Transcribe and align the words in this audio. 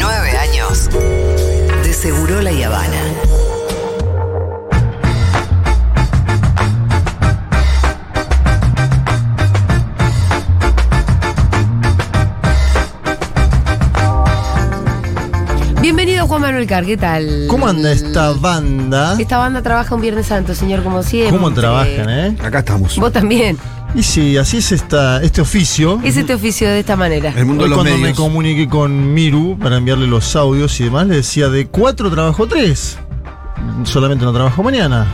Nueve 0.00 0.30
años 0.36 0.88
de 0.90 1.92
Seguro 1.92 2.40
La 2.40 2.50
Habana. 2.50 3.02
Bienvenido 15.80 16.26
Juan 16.26 16.42
Manuel 16.42 16.66
Car, 16.66 16.84
¿qué 16.84 16.96
tal? 16.96 17.46
¿Cómo 17.48 17.66
anda 17.66 17.90
esta 17.90 18.32
banda? 18.32 19.16
Esta 19.18 19.38
banda 19.38 19.62
trabaja 19.62 19.94
un 19.94 20.00
Viernes 20.02 20.26
Santo, 20.26 20.54
señor, 20.54 20.82
como 20.82 21.02
siempre. 21.02 21.36
¿Cómo 21.36 21.52
trabajan, 21.52 22.10
eh? 22.10 22.36
Acá 22.42 22.58
estamos. 22.58 22.96
Vos 22.98 23.12
también. 23.12 23.56
Y 23.94 24.02
sí, 24.02 24.36
así 24.36 24.58
es 24.58 24.70
esta, 24.72 25.22
este 25.22 25.40
oficio. 25.40 25.98
Es 26.04 26.16
este 26.16 26.34
oficio 26.34 26.68
de 26.68 26.80
esta 26.80 26.94
manera. 26.94 27.32
El 27.36 27.46
mundo 27.46 27.64
Hoy 27.64 27.70
de 27.70 27.74
los 27.76 27.84
cuando 27.84 27.98
me 28.06 28.14
comuniqué 28.14 28.68
con 28.68 29.14
Miru 29.14 29.58
para 29.58 29.78
enviarle 29.78 30.06
los 30.06 30.36
audios 30.36 30.78
y 30.80 30.84
demás, 30.84 31.06
le 31.06 31.16
decía 31.16 31.48
de 31.48 31.66
cuatro 31.68 32.10
trabajo 32.10 32.46
tres. 32.46 32.98
Solamente 33.84 34.24
no 34.24 34.32
trabajo 34.32 34.62
mañana. 34.62 35.06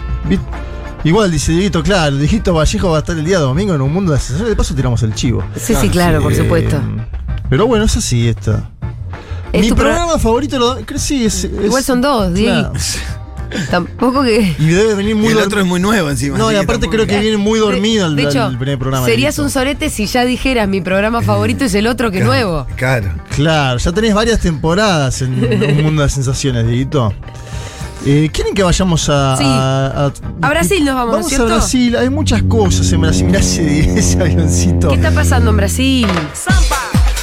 Igual 1.04 1.30
dice 1.30 1.52
Dieguito, 1.52 1.82
claro, 1.82 2.16
Dieguito 2.16 2.52
Vallejo 2.54 2.90
va 2.90 2.96
a 2.96 3.00
estar 3.00 3.16
el 3.16 3.24
día 3.24 3.38
domingo 3.38 3.74
en 3.74 3.80
un 3.80 3.92
mundo 3.92 4.12
de 4.12 4.18
asesores. 4.18 4.48
De 4.48 4.56
paso 4.56 4.74
tiramos 4.74 5.02
el 5.02 5.14
chivo. 5.14 5.42
Sí, 5.56 5.74
sí, 5.80 5.88
claro, 5.88 6.20
por 6.22 6.32
Eh, 6.32 6.36
supuesto. 6.36 6.80
Pero 7.48 7.66
bueno, 7.66 7.84
es 7.84 7.96
así 7.96 8.26
esta. 8.28 8.70
Es 9.52 9.60
Mi 9.62 9.68
pro- 9.68 9.84
programa 9.84 10.18
favorito, 10.18 10.58
lo, 10.58 10.76
creo 10.84 10.98
sí, 10.98 11.24
es, 11.24 11.44
es- 11.44 11.64
Igual 11.66 11.84
son 11.84 12.00
dos, 12.00 12.32
claro. 12.34 12.72
Tampoco 13.70 14.22
que. 14.22 14.54
Y 14.58 14.66
debe 14.66 14.94
venir 14.94 15.16
muy 15.16 15.28
el 15.32 15.38
otro 15.38 15.60
es 15.60 15.66
muy 15.66 15.80
nuevo 15.80 16.10
encima. 16.10 16.36
No, 16.38 16.50
y 16.52 16.56
aparte 16.56 16.88
creo 16.88 17.06
que 17.06 17.18
viene 17.18 17.36
muy 17.36 17.58
dormido 17.58 18.06
el, 18.06 18.16
de 18.16 18.24
hecho, 18.24 18.46
el 18.46 18.58
primer 18.58 18.78
programa. 18.78 19.04
serías 19.06 19.38
un 19.38 19.50
sorete 19.50 19.90
si 19.90 20.06
ya 20.06 20.24
dijeras 20.24 20.68
mi 20.68 20.80
programa 20.80 21.22
favorito 21.22 21.64
es 21.64 21.74
el 21.74 21.86
otro 21.86 22.10
que 22.10 22.20
nuevo. 22.20 22.66
Claro. 22.76 23.12
Claro, 23.34 23.78
ya 23.78 23.92
tenés 23.92 24.14
varias 24.14 24.40
temporadas 24.40 25.22
en 25.22 25.32
un 25.78 25.82
mundo 25.84 26.02
de 26.02 26.08
sensaciones, 26.08 26.66
Dieguito. 26.66 27.12
Eh, 28.06 28.28
¿Quieren 28.32 28.54
que 28.54 28.62
vayamos 28.62 29.08
a, 29.08 29.34
Sí. 29.38 29.44
a, 29.46 30.12
A 30.42 30.48
Brasil 30.50 30.84
nos 30.84 30.94
vamos, 30.94 31.12
Vamos 31.14 31.28
¿cierto? 31.28 31.46
a 31.46 31.56
Brasil, 31.56 31.96
hay 31.96 32.10
muchas 32.10 32.42
cosas 32.42 32.92
en 32.92 33.00
Brasil. 33.00 33.24
Mirá 33.26 33.38
ese, 33.40 33.98
ese 33.98 34.20
avioncito. 34.20 34.88
¿Qué 34.90 34.96
está 34.96 35.10
pasando 35.10 35.50
en 35.52 35.56
Brasil? 35.56 36.06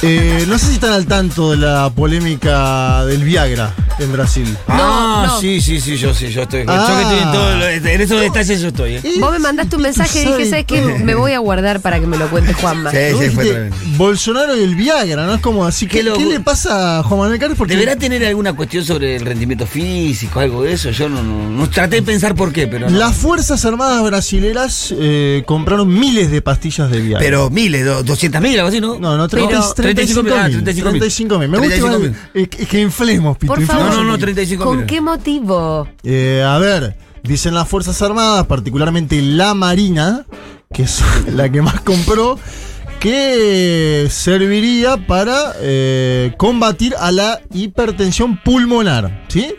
Eh, 0.04 0.44
no 0.48 0.58
sé 0.58 0.66
si 0.66 0.72
están 0.74 0.92
al 0.92 1.06
tanto 1.06 1.52
de 1.52 1.58
la 1.58 1.88
polémica 1.94 3.04
del 3.04 3.22
Viagra 3.22 3.72
en 4.00 4.10
Brasil. 4.12 4.56
ah, 4.66 5.11
no. 5.26 5.40
sí, 5.40 5.60
sí, 5.60 5.80
sí, 5.80 5.96
yo 5.96 6.14
sí, 6.14 6.28
yo 6.28 6.42
estoy. 6.42 6.64
Ah. 6.66 6.86
Yo 6.88 6.96
que 6.96 7.02
estoy 7.02 7.18
en, 7.18 7.32
todo 7.32 7.56
lo- 7.56 7.68
en 7.68 8.00
esos 8.00 8.20
detalles 8.20 8.60
yo 8.60 8.68
estoy, 8.68 8.94
¿eh? 8.96 9.02
Vos 9.20 9.32
me 9.32 9.38
mandaste 9.38 9.76
un 9.76 9.82
mensaje 9.82 10.18
y 10.22 10.24
dije, 10.24 10.32
sabe 10.32 10.50
¿sabes 10.50 10.64
qué? 10.66 10.80
Me 11.04 11.14
voy 11.14 11.32
a 11.32 11.38
guardar 11.38 11.80
para 11.80 11.98
que 12.00 12.06
me 12.06 12.16
lo 12.18 12.28
cuente 12.28 12.52
Juanma. 12.54 12.90
Sí, 12.90 12.96
sí, 13.18 13.30
fue 13.30 13.44
tremendo. 13.46 13.76
Bolsonaro 13.96 14.56
y 14.56 14.62
el 14.62 14.74
Viagra, 14.74 15.26
¿no? 15.26 15.34
Es 15.34 15.40
como 15.40 15.64
así. 15.64 15.86
¿Qué, 15.86 16.00
Qué 16.02 16.12
qué 16.12 16.24
le 16.26 16.40
pasa 16.40 16.98
a 16.98 17.02
Juan 17.02 17.20
Manuel 17.20 17.38
Carlos? 17.38 17.58
Porque 17.58 17.74
¿Deberá 17.74 17.96
tener 17.96 18.24
alguna 18.24 18.52
cuestión 18.54 18.84
sobre 18.84 19.16
el 19.16 19.24
rendimiento 19.24 19.66
físico, 19.66 20.40
algo 20.40 20.62
de 20.62 20.72
eso? 20.72 20.90
Yo 20.90 21.08
no, 21.08 21.22
no, 21.22 21.48
no 21.50 21.70
traté 21.70 21.96
de 21.96 22.02
pensar 22.02 22.34
por 22.34 22.52
qué, 22.52 22.66
pero 22.66 22.88
no. 22.90 22.98
las 22.98 23.16
Fuerzas 23.16 23.64
Armadas 23.64 24.02
brasileras 24.02 24.94
eh, 24.98 25.42
compraron 25.46 25.88
miles 25.92 26.30
de 26.30 26.42
pastillas 26.42 26.90
de 26.90 27.00
Viagra. 27.00 27.18
Pero 27.20 27.50
miles, 27.50 27.84
do- 27.84 28.02
200 28.02 28.40
mil, 28.40 28.56
algo 28.58 28.68
así, 28.68 28.80
¿no? 28.80 28.98
No, 28.98 29.16
no, 29.16 29.28
30, 29.28 29.48
Pero- 29.50 29.74
35 29.74 30.22
mil, 30.22 30.32
ah, 30.32 30.48
mil. 30.48 30.52
35 30.64 30.90
mil. 30.90 31.00
35 31.00 31.38
mil. 31.38 31.48
Me 31.48 31.58
gusta 31.58 31.74
35 31.76 31.96
igual, 31.96 32.16
mil. 32.34 32.42
eh, 32.42 32.46
que, 32.48 32.66
que 32.66 32.80
inflemos, 32.80 33.36
Pitu, 33.38 33.52
Por 33.54 33.62
favor. 33.64 33.84
No, 33.86 33.90
no, 33.96 34.02
no, 34.04 34.10
poquito. 34.12 34.24
35 34.26 34.64
¿Con 34.64 34.76
mil. 34.78 34.86
qué 34.86 35.00
motivo? 35.12 35.86
Eh, 36.04 36.42
a 36.42 36.56
ver, 36.58 36.96
dicen 37.22 37.54
las 37.54 37.68
Fuerzas 37.68 38.00
Armadas, 38.00 38.46
particularmente 38.46 39.20
la 39.20 39.52
Marina, 39.52 40.24
que 40.72 40.84
es 40.84 41.02
la 41.26 41.50
que 41.50 41.60
más 41.60 41.80
compró, 41.82 42.38
que 42.98 44.06
serviría 44.10 44.96
para 45.06 45.52
eh, 45.60 46.32
combatir 46.38 46.94
a 46.98 47.12
la 47.12 47.40
hipertensión 47.52 48.40
pulmonar. 48.42 49.24
¿Sí? 49.28 49.54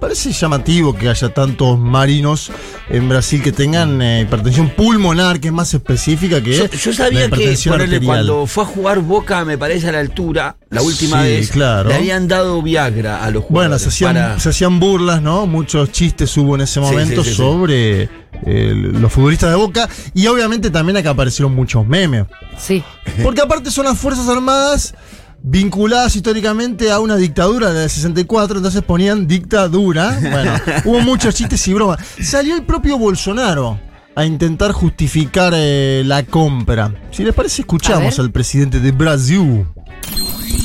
Parece 0.00 0.30
llamativo 0.32 0.94
que 0.94 1.08
haya 1.08 1.32
tantos 1.32 1.78
marinos 1.78 2.50
en 2.90 3.08
Brasil 3.08 3.42
que 3.42 3.50
tengan 3.52 4.00
eh, 4.02 4.20
hipertensión 4.22 4.68
pulmonar, 4.70 5.40
que 5.40 5.48
es 5.48 5.54
más 5.54 5.72
específica 5.72 6.42
que. 6.42 6.56
Yo, 6.56 6.66
yo 6.70 6.90
la 6.90 6.96
sabía 6.96 7.20
que 7.20 7.26
hipertensión 7.26 7.74
ponerle 7.74 7.96
arterial. 7.96 8.26
cuando 8.26 8.46
fue 8.46 8.64
a 8.64 8.66
jugar 8.66 9.00
Boca, 9.00 9.44
me 9.44 9.56
parece 9.56 9.88
a 9.88 9.92
la 9.92 10.00
altura, 10.00 10.56
la 10.70 10.82
última 10.82 11.22
Sí, 11.22 11.28
vez, 11.28 11.50
claro. 11.50 11.88
le 11.88 11.94
habían 11.94 12.28
dado 12.28 12.60
Viagra 12.62 13.24
a 13.24 13.30
los 13.30 13.44
jugadores. 13.44 13.70
Bueno, 13.70 13.78
se 13.78 13.88
hacían, 13.88 14.14
para- 14.14 14.38
se 14.40 14.48
hacían 14.50 14.78
burlas, 14.78 15.22
¿no? 15.22 15.46
Muchos 15.46 15.90
chistes 15.92 16.36
hubo 16.36 16.54
en 16.56 16.60
ese 16.62 16.80
momento 16.80 17.22
sí, 17.24 17.30
sí, 17.30 17.30
sí. 17.30 17.36
sobre 17.36 18.02
eh, 18.44 18.72
los 18.74 19.10
futbolistas 19.12 19.48
de 19.50 19.56
Boca 19.56 19.88
y 20.14 20.26
obviamente 20.26 20.68
también 20.70 20.96
acá 20.98 21.10
aparecieron 21.10 21.54
muchos 21.54 21.86
memes. 21.86 22.26
Sí. 22.58 22.82
Porque 23.22 23.40
aparte 23.40 23.70
son 23.70 23.86
las 23.86 23.98
Fuerzas 23.98 24.28
Armadas 24.28 24.94
vinculadas 25.42 26.16
históricamente 26.16 26.90
a 26.90 26.98
una 27.00 27.16
dictadura, 27.16 27.72
del 27.72 27.88
64, 27.88 28.56
entonces 28.58 28.82
ponían 28.82 29.26
dictadura. 29.26 30.18
Bueno, 30.20 30.52
hubo 30.84 31.00
muchos 31.00 31.34
chistes 31.34 31.66
y 31.68 31.74
bromas. 31.74 31.98
Salió 32.20 32.54
el 32.56 32.62
propio 32.62 32.98
Bolsonaro 32.98 33.78
a 34.14 34.24
intentar 34.24 34.72
justificar 34.72 35.52
eh, 35.54 36.02
la 36.06 36.22
compra. 36.24 36.92
Si 37.10 37.22
les 37.22 37.34
parece, 37.34 37.62
escuchamos 37.62 38.18
al 38.18 38.30
presidente 38.30 38.80
de 38.80 38.90
Brasil. 38.92 39.66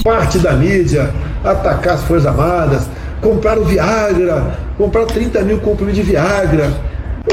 parte 0.03 0.39
da 0.39 0.53
mídia, 0.53 1.11
atacar 1.43 1.95
as 1.95 2.01
Forças 2.05 2.27
Armadas, 2.27 2.87
comprar 3.21 3.59
o 3.59 3.65
Viagra, 3.65 4.57
comprar 4.77 5.05
30 5.05 5.41
mil 5.41 5.59
comprimidos 5.59 5.97
de 6.05 6.11
Viagra. 6.13 6.69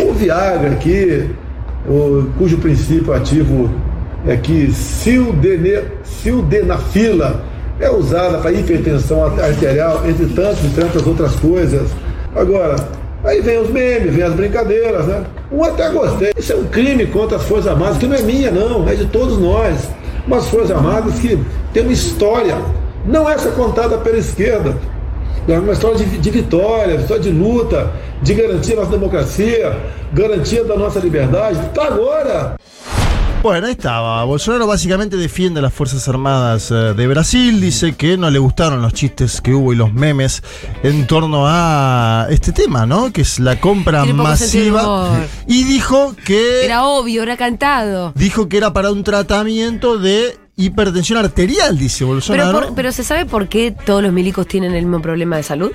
O 0.07 0.13
Viagra 0.13 0.73
aqui, 0.73 1.31
o- 1.89 2.27
cujo 2.37 2.59
princípio 2.59 3.15
ativo 3.15 3.71
é 4.27 4.37
que 4.37 4.73
sildenafila 6.05 7.43
é 7.81 7.91
usada 7.91 8.39
para 8.39 8.53
hipertensão 8.53 9.25
arterial, 9.25 10.03
entre 10.07 10.27
tantas 10.27 10.65
e 10.65 10.69
tantas 10.75 11.07
outras 11.07 11.37
coisas. 11.37 11.89
Agora, 12.35 12.77
aí 13.25 13.41
vem 13.41 13.59
os 13.59 13.71
memes, 13.71 14.15
vem 14.15 14.25
as 14.25 14.35
brincadeiras, 14.35 15.07
né? 15.07 15.25
Um 15.51 15.63
até 15.65 15.89
gostei. 15.91 16.33
Isso 16.37 16.53
é 16.53 16.57
um 16.57 16.65
crime 16.65 17.07
contra 17.07 17.37
as 17.37 17.45
Forças 17.45 17.69
Armadas, 17.69 17.99
que 17.99 18.07
não 18.07 18.17
é 18.17 18.23
minha, 18.23 18.51
não, 18.51 18.89
é 18.89 18.95
de 18.95 19.07
todos 19.07 19.39
nós. 19.39 19.89
Umas 20.27 20.49
Forças 20.49 20.73
Armadas 20.73 21.15
que 21.21 21.39
têm 21.73 21.85
uma 21.85 21.93
história, 21.93 22.57
não 23.07 23.31
essa 23.31 23.51
contada 23.53 23.97
pela 23.99 24.19
esquerda, 24.19 24.77
é 25.49 25.59
uma 25.59 25.73
história 25.73 25.97
de, 25.97 26.05
de 26.19 26.31
vitória, 26.31 26.97
história 26.97 27.23
de 27.23 27.31
luta, 27.31 27.91
de 28.21 28.35
garantia 28.35 28.75
da 28.75 28.83
nossa 28.83 28.97
democracia, 28.99 29.77
garantia 30.13 30.65
da 30.65 30.77
nossa 30.77 30.99
liberdade. 30.99 31.59
Está 31.67 31.87
agora! 31.87 32.57
Bueno, 33.43 33.67
ahí 33.69 33.73
estaba. 33.73 34.25
Bolsonaro 34.25 34.67
básicamente 34.67 35.17
defiende 35.17 35.61
a 35.61 35.63
las 35.63 35.73
Fuerzas 35.73 36.09
Armadas 36.09 36.71
eh, 36.73 36.75
de 36.75 37.07
Brasil. 37.07 37.61
Dice 37.61 37.95
que 37.95 38.17
no 38.19 38.31
le 38.31 38.39
gustaron 38.41 38.83
los 38.83 38.93
chistes 38.93 39.41
que 39.41 39.55
hubo 39.55 39.73
y 39.73 39.77
los 39.77 39.93
memes 39.93 40.43
en 40.83 41.07
torno 41.07 41.45
a 41.47 42.27
este 42.31 42.53
tema, 42.53 42.85
¿no? 42.85 43.13
Que 43.13 43.23
es 43.23 43.39
la 43.39 43.61
compra 43.61 44.05
masiva. 44.07 45.21
Y 45.47 45.63
dijo 45.65 46.15
que. 46.27 46.65
Era 46.65 46.85
obvio, 46.85 47.23
era 47.23 47.37
cantado. 47.37 48.13
Dijo 48.17 48.49
que 48.49 48.57
era 48.57 48.73
para 48.73 48.91
un 48.91 49.05
tratamiento 49.05 49.99
de 49.99 50.37
hipertensión 50.57 51.19
arterial, 51.25 51.79
dice 51.79 51.99
Pero, 52.01 52.09
Bolsonaro. 52.15 52.53
por- 52.67 52.75
pero 52.75 52.91
¿se 52.91 53.05
sabe 53.05 53.25
por 53.25 53.49
qué 53.49 53.71
todos 53.71 54.03
los 54.03 54.13
milicos 54.13 54.49
tienen 54.49 54.75
el 54.75 54.85
mismo 54.85 55.01
problema 55.01 55.37
de 55.37 55.45
salud? 55.45 55.71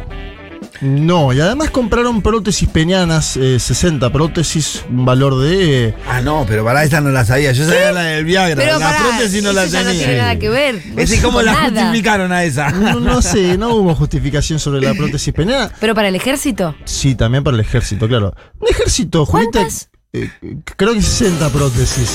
No, 0.84 1.32
y 1.32 1.40
además 1.40 1.70
compraron 1.70 2.22
prótesis 2.22 2.68
peñanas, 2.68 3.38
eh, 3.38 3.58
60 3.58 4.12
prótesis, 4.12 4.84
un 4.90 5.06
valor 5.06 5.40
de. 5.40 5.88
eh, 5.88 5.96
Ah, 6.10 6.20
no, 6.22 6.46
pero 6.48 6.66
para 6.66 6.84
esta 6.84 7.00
no 7.00 7.10
la 7.10 7.24
sabía. 7.24 7.54
Yo 7.54 7.66
sabía 7.66 7.92
la 7.94 8.02
del 8.02 8.26
Viagra. 8.26 8.56
Pero 8.62 8.80
la 8.80 8.98
prótesis 8.98 9.42
no 9.42 9.54
la 9.54 9.66
ya 9.66 9.80
no 9.84 9.90
tenía. 9.92 10.06
tiene 10.06 10.18
nada 10.22 10.40
que 10.40 10.50
ver. 10.50 10.82
Ese 10.98 11.22
cómo 11.22 11.38
Con 11.38 11.46
la 11.46 11.54
nada. 11.54 11.84
justificaron 11.86 12.32
a 12.34 12.44
esa. 12.44 12.70
no, 12.72 13.00
no 13.00 13.22
sé, 13.22 13.58
no 13.58 13.76
hubo 13.76 13.96
justificación 13.96 14.60
sobre 14.60 14.82
la 14.82 14.94
prótesis 14.94 15.34
peñana. 15.34 15.72
Pero 15.80 15.96
para 15.96 16.10
el 16.10 16.16
ejército. 16.16 16.76
Sí, 16.84 17.16
también 17.16 17.44
para 17.46 17.56
el 17.56 17.62
ejército, 17.62 18.08
claro. 18.08 18.36
Un 18.60 18.68
ejército, 18.68 19.26
¿Cuántas? 19.26 19.90
eh, 20.12 20.30
creo 20.76 20.94
que 20.94 21.02
60 21.02 21.50
prótesis. 21.50 22.12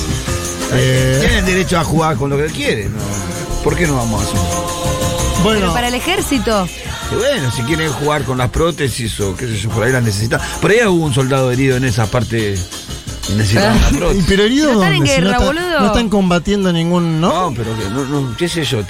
Eh, 0.75 1.17
Tienen 1.21 1.47
derecho 1.47 1.79
a 1.79 1.85
jugar 1.85 2.17
con 2.17 2.29
lo 2.29 2.37
que 2.37 2.47
quieren. 2.47 2.93
¿no? 2.93 3.65
¿Por 3.65 3.75
qué 3.77 3.87
no 3.87 3.97
vamos 3.97 4.21
a 4.21 4.25
hacer? 4.25 4.39
bueno, 5.43 5.61
Pero 5.61 5.73
para 5.73 5.89
el 5.89 5.95
ejército. 5.95 6.69
Y 7.11 7.15
bueno, 7.15 7.51
si 7.51 7.63
quieren 7.63 7.91
jugar 7.93 8.25
con 8.25 8.39
las 8.39 8.51
prótesis 8.51 9.19
o 9.21 9.35
qué 9.37 9.47
sé 9.47 9.57
yo, 9.57 9.71
por 9.71 9.85
ahí 9.85 9.93
las 9.93 10.03
necesitan. 10.03 10.41
Por 10.61 10.71
ahí 10.71 10.79
hubo 10.87 11.05
un 11.05 11.15
soldado 11.15 11.51
herido 11.51 11.77
en 11.77 11.85
esa 11.85 12.07
parte 12.11 12.55
y 13.29 13.33
necesitaban 13.33 13.77
Ah. 13.79 13.87
una 13.89 13.97
¿y 13.97 14.01
prótesis. 14.01 14.25
pero 14.29 14.43
heridos 14.45 14.75
No 14.75 14.83
están 14.83 14.95
en? 14.95 15.07
Si 15.07 15.13
guerra, 15.13 15.25
no, 15.25 15.31
está- 15.33 15.47
boludo. 15.47 15.81
no 15.81 15.87
están 15.87 16.09
combatiendo 16.11 16.73
ningún, 16.73 17.21
¿no? 17.21 17.51
No, 17.51 17.55
pero 17.57 17.77
que, 17.79 17.85
no, 17.89 18.05
no, 18.05 18.37
qué 18.37 18.49
sé 18.49 18.65
yo. 18.65 18.83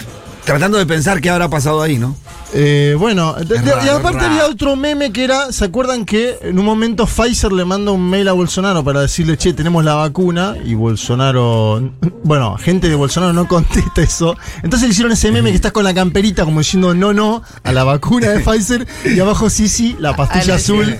Tratando 0.49 0.79
de 0.79 0.87
pensar 0.87 1.21
qué 1.21 1.31
habrá 1.31 1.49
pasado 1.49 1.81
ahí, 1.83 1.99
¿no? 1.99 2.17
Eh, 2.55 2.97
bueno, 2.99 3.35
de- 3.35 3.57
y 3.85 3.89
aparte 3.89 4.25
había 4.25 4.47
otro 4.47 4.75
meme 4.75 5.13
que 5.13 5.23
era, 5.23 5.53
¿se 5.53 5.67
acuerdan 5.67 6.07
que 6.07 6.39
en 6.41 6.59
un 6.59 6.65
momento 6.65 7.07
Pfizer 7.07 7.53
le 7.53 7.67
manda 7.67 7.93
un 7.93 8.09
mail 8.09 8.27
a 8.29 8.33
Bolsonaro 8.33 8.83
para 8.83 9.03
decirle, 9.03 9.37
che, 9.37 9.53
tenemos 9.53 9.85
la 9.85 9.95
vacuna? 9.95 10.57
Y 10.65 10.73
Bolsonaro, 10.75 11.93
bueno, 12.25 12.57
gente 12.57 12.89
de 12.89 12.95
Bolsonaro 12.95 13.35
no 13.35 13.47
contesta 13.49 14.01
eso. 14.01 14.35
Entonces 14.63 14.89
le 14.89 14.93
hicieron 14.93 15.13
ese 15.13 15.31
meme 15.31 15.51
que 15.51 15.57
estás 15.57 15.73
con 15.73 15.85
la 15.85 15.93
camperita 15.93 16.47
como 16.47 16.61
diciendo 16.61 16.95
no, 16.95 17.13
no 17.13 17.43
a 17.65 17.73
la 17.73 17.85
vacuna 17.85 18.29
de 18.29 18.41
Pfizer 18.41 18.87
y 19.05 19.21
abajo 19.21 19.51
sí, 19.51 19.69
sí, 19.69 19.95
la 20.01 20.17
pastilla 20.17 20.55
Ah, 20.55 20.57
azul 20.57 20.97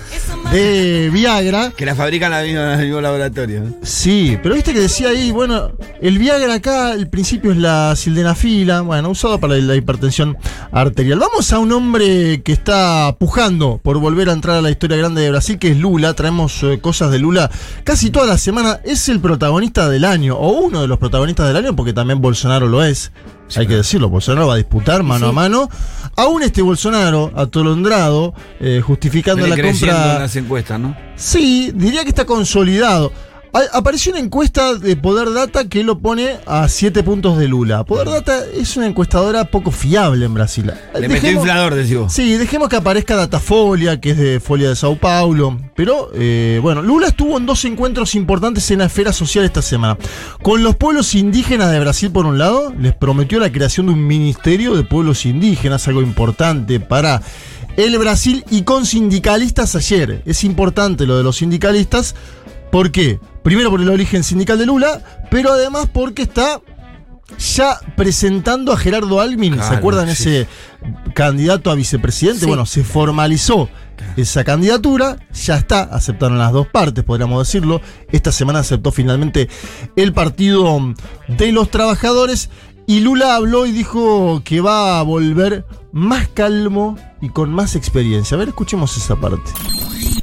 de 0.51 1.09
Viagra. 1.11 1.71
Que 1.75 1.85
la 1.87 1.95
fabrican 1.95 2.31
en 2.33 2.57
el 2.57 2.85
mismo 2.85 3.01
laboratorio. 3.01 3.63
Sí, 3.81 4.37
pero 4.43 4.53
viste 4.53 4.71
que 4.73 4.81
decía 4.81 5.09
ahí, 5.09 5.31
bueno, 5.31 5.71
el 5.99 6.19
Viagra 6.19 6.53
acá, 6.53 6.93
el 6.93 7.09
principio 7.09 7.51
es 7.51 7.57
la 7.57 7.95
sildenafila, 7.95 8.81
bueno, 8.81 9.09
usado 9.09 9.38
para 9.39 9.55
la 9.57 9.75
hipertensión 9.75 10.37
arterial. 10.71 11.19
Vamos 11.19 11.51
a 11.53 11.59
un 11.59 11.71
hombre 11.71 12.41
que 12.43 12.51
está 12.51 13.15
pujando 13.19 13.79
por 13.83 13.97
volver 13.99 14.29
a 14.29 14.33
entrar 14.33 14.57
a 14.57 14.61
la 14.61 14.69
historia 14.71 14.97
grande 14.97 15.21
de 15.21 15.29
Brasil, 15.31 15.57
que 15.57 15.71
es 15.71 15.77
Lula. 15.77 16.13
Traemos 16.13 16.61
eh, 16.63 16.79
cosas 16.81 17.11
de 17.11 17.19
Lula 17.19 17.49
casi 17.83 18.09
toda 18.09 18.25
la 18.27 18.37
semana. 18.37 18.79
Es 18.83 19.09
el 19.09 19.19
protagonista 19.19 19.89
del 19.89 20.05
año, 20.05 20.35
o 20.35 20.51
uno 20.51 20.81
de 20.81 20.87
los 20.87 20.97
protagonistas 20.97 21.47
del 21.47 21.57
año, 21.57 21.75
porque 21.75 21.93
también 21.93 22.21
Bolsonaro 22.21 22.67
lo 22.67 22.83
es. 22.83 23.11
Hay 23.55 23.65
que 23.65 23.75
decirlo, 23.75 24.09
Bolsonaro 24.09 24.45
va 24.47 24.53
a 24.53 24.57
disputar 24.57 25.01
mano 25.01 25.25
Sí. 25.25 25.29
a 25.31 25.33
mano. 25.33 25.69
Aún 26.15 26.43
este 26.43 26.61
Bolsonaro, 26.61 27.31
atolondrado, 27.35 28.33
eh, 28.59 28.81
justificando 28.85 29.43
Viene 29.43 29.61
la 29.63 29.69
en 29.69 29.75
compra. 29.75 30.19
las 30.19 30.35
encuestas, 30.35 30.79
¿no? 30.79 30.95
Sí, 31.15 31.71
diría 31.73 32.03
que 32.03 32.09
está 32.09 32.25
consolidado. 32.25 33.11
Apareció 33.51 34.11
una 34.11 34.21
encuesta 34.21 34.75
de 34.75 34.95
Poder 34.95 35.33
Data 35.33 35.67
que 35.67 35.83
lo 35.83 35.97
pone 35.99 36.37
a 36.45 36.67
7 36.69 37.01
puntos 37.03 37.37
de 37.37 37.47
Lula. 37.47 37.83
Poder 37.83 38.07
Data 38.07 38.43
es 38.53 38.77
una 38.77 38.85
encuestadora 38.85 39.45
poco 39.45 39.71
fiable 39.71 40.25
en 40.25 40.33
Brasil. 40.35 40.71
Le 40.93 41.07
metió 41.07 41.29
Dejemos- 41.31 41.41
inflador, 41.41 41.73
decís 41.75 41.97
vos. 41.97 42.13
Sí, 42.13 42.35
dejemos 42.37 42.69
que 42.69 42.75
aparezca 42.75 43.15
Datafolia, 43.15 43.99
que 43.99 44.11
es 44.11 44.17
de 44.17 44.39
Folia 44.39 44.69
de 44.69 44.75
Sao 44.75 44.95
Paulo. 44.97 45.57
Pero, 45.75 46.11
eh, 46.13 46.59
bueno, 46.61 46.81
Lula 46.83 47.07
estuvo 47.07 47.37
en 47.37 47.45
dos 47.47 47.65
encuentros 47.65 48.13
importantes 48.13 48.69
en 48.71 48.79
la 48.79 48.85
esfera 48.85 49.11
social 49.13 49.43
esta 49.45 49.61
semana. 49.63 49.97
Con 50.43 50.61
los 50.61 50.75
pueblos 50.75 51.15
indígenas 51.15 51.71
de 51.71 51.79
Brasil, 51.79 52.11
por 52.11 52.27
un 52.27 52.37
lado, 52.37 52.71
les 52.79 52.93
prometió 52.93 53.39
la 53.39 53.51
creación 53.51 53.87
de 53.87 53.93
un 53.93 54.05
ministerio 54.05 54.75
de 54.75 54.83
pueblos 54.83 55.25
indígenas, 55.25 55.87
algo 55.87 56.01
importante 56.03 56.79
para 56.79 57.21
el 57.77 57.97
Brasil, 57.97 58.43
y 58.51 58.63
con 58.63 58.85
sindicalistas 58.85 59.75
ayer. 59.75 60.21
Es 60.25 60.43
importante 60.43 61.05
lo 61.05 61.17
de 61.17 61.23
los 61.23 61.37
sindicalistas. 61.37 62.13
¿Por 62.71 62.91
qué? 62.91 63.19
Primero 63.43 63.69
por 63.69 63.81
el 63.81 63.89
origen 63.89 64.23
sindical 64.23 64.57
de 64.57 64.65
Lula, 64.65 65.01
pero 65.31 65.51
además 65.53 65.87
porque 65.91 66.23
está 66.23 66.61
ya 67.37 67.79
presentando 67.95 68.71
a 68.71 68.77
Gerardo 68.77 69.21
Almin, 69.21 69.61
¿se 69.61 69.75
acuerdan 69.75 70.07
sí. 70.07 70.29
ese 70.29 70.47
candidato 71.13 71.71
a 71.71 71.75
vicepresidente? 71.75 72.41
Sí. 72.41 72.45
Bueno, 72.47 72.65
se 72.65 72.83
formalizó 72.83 73.69
esa 74.17 74.43
candidatura, 74.43 75.17
ya 75.33 75.57
está, 75.57 75.83
aceptaron 75.83 76.37
las 76.37 76.51
dos 76.51 76.67
partes, 76.67 77.03
podríamos 77.03 77.45
decirlo. 77.45 77.81
Esta 78.11 78.31
semana 78.31 78.59
aceptó 78.59 78.91
finalmente 78.91 79.49
el 79.95 80.13
Partido 80.13 80.93
de 81.27 81.51
los 81.51 81.69
Trabajadores 81.69 82.49
y 82.87 83.01
Lula 83.01 83.35
habló 83.35 83.65
y 83.65 83.71
dijo 83.71 84.41
que 84.43 84.61
va 84.61 84.99
a 84.99 85.03
volver 85.03 85.65
más 85.91 86.27
calmo 86.29 86.97
y 87.21 87.29
con 87.29 87.51
más 87.51 87.75
experiencia. 87.75 88.35
A 88.35 88.39
ver, 88.39 88.49
escuchemos 88.49 88.97
esa 88.97 89.15
parte. 89.15 89.51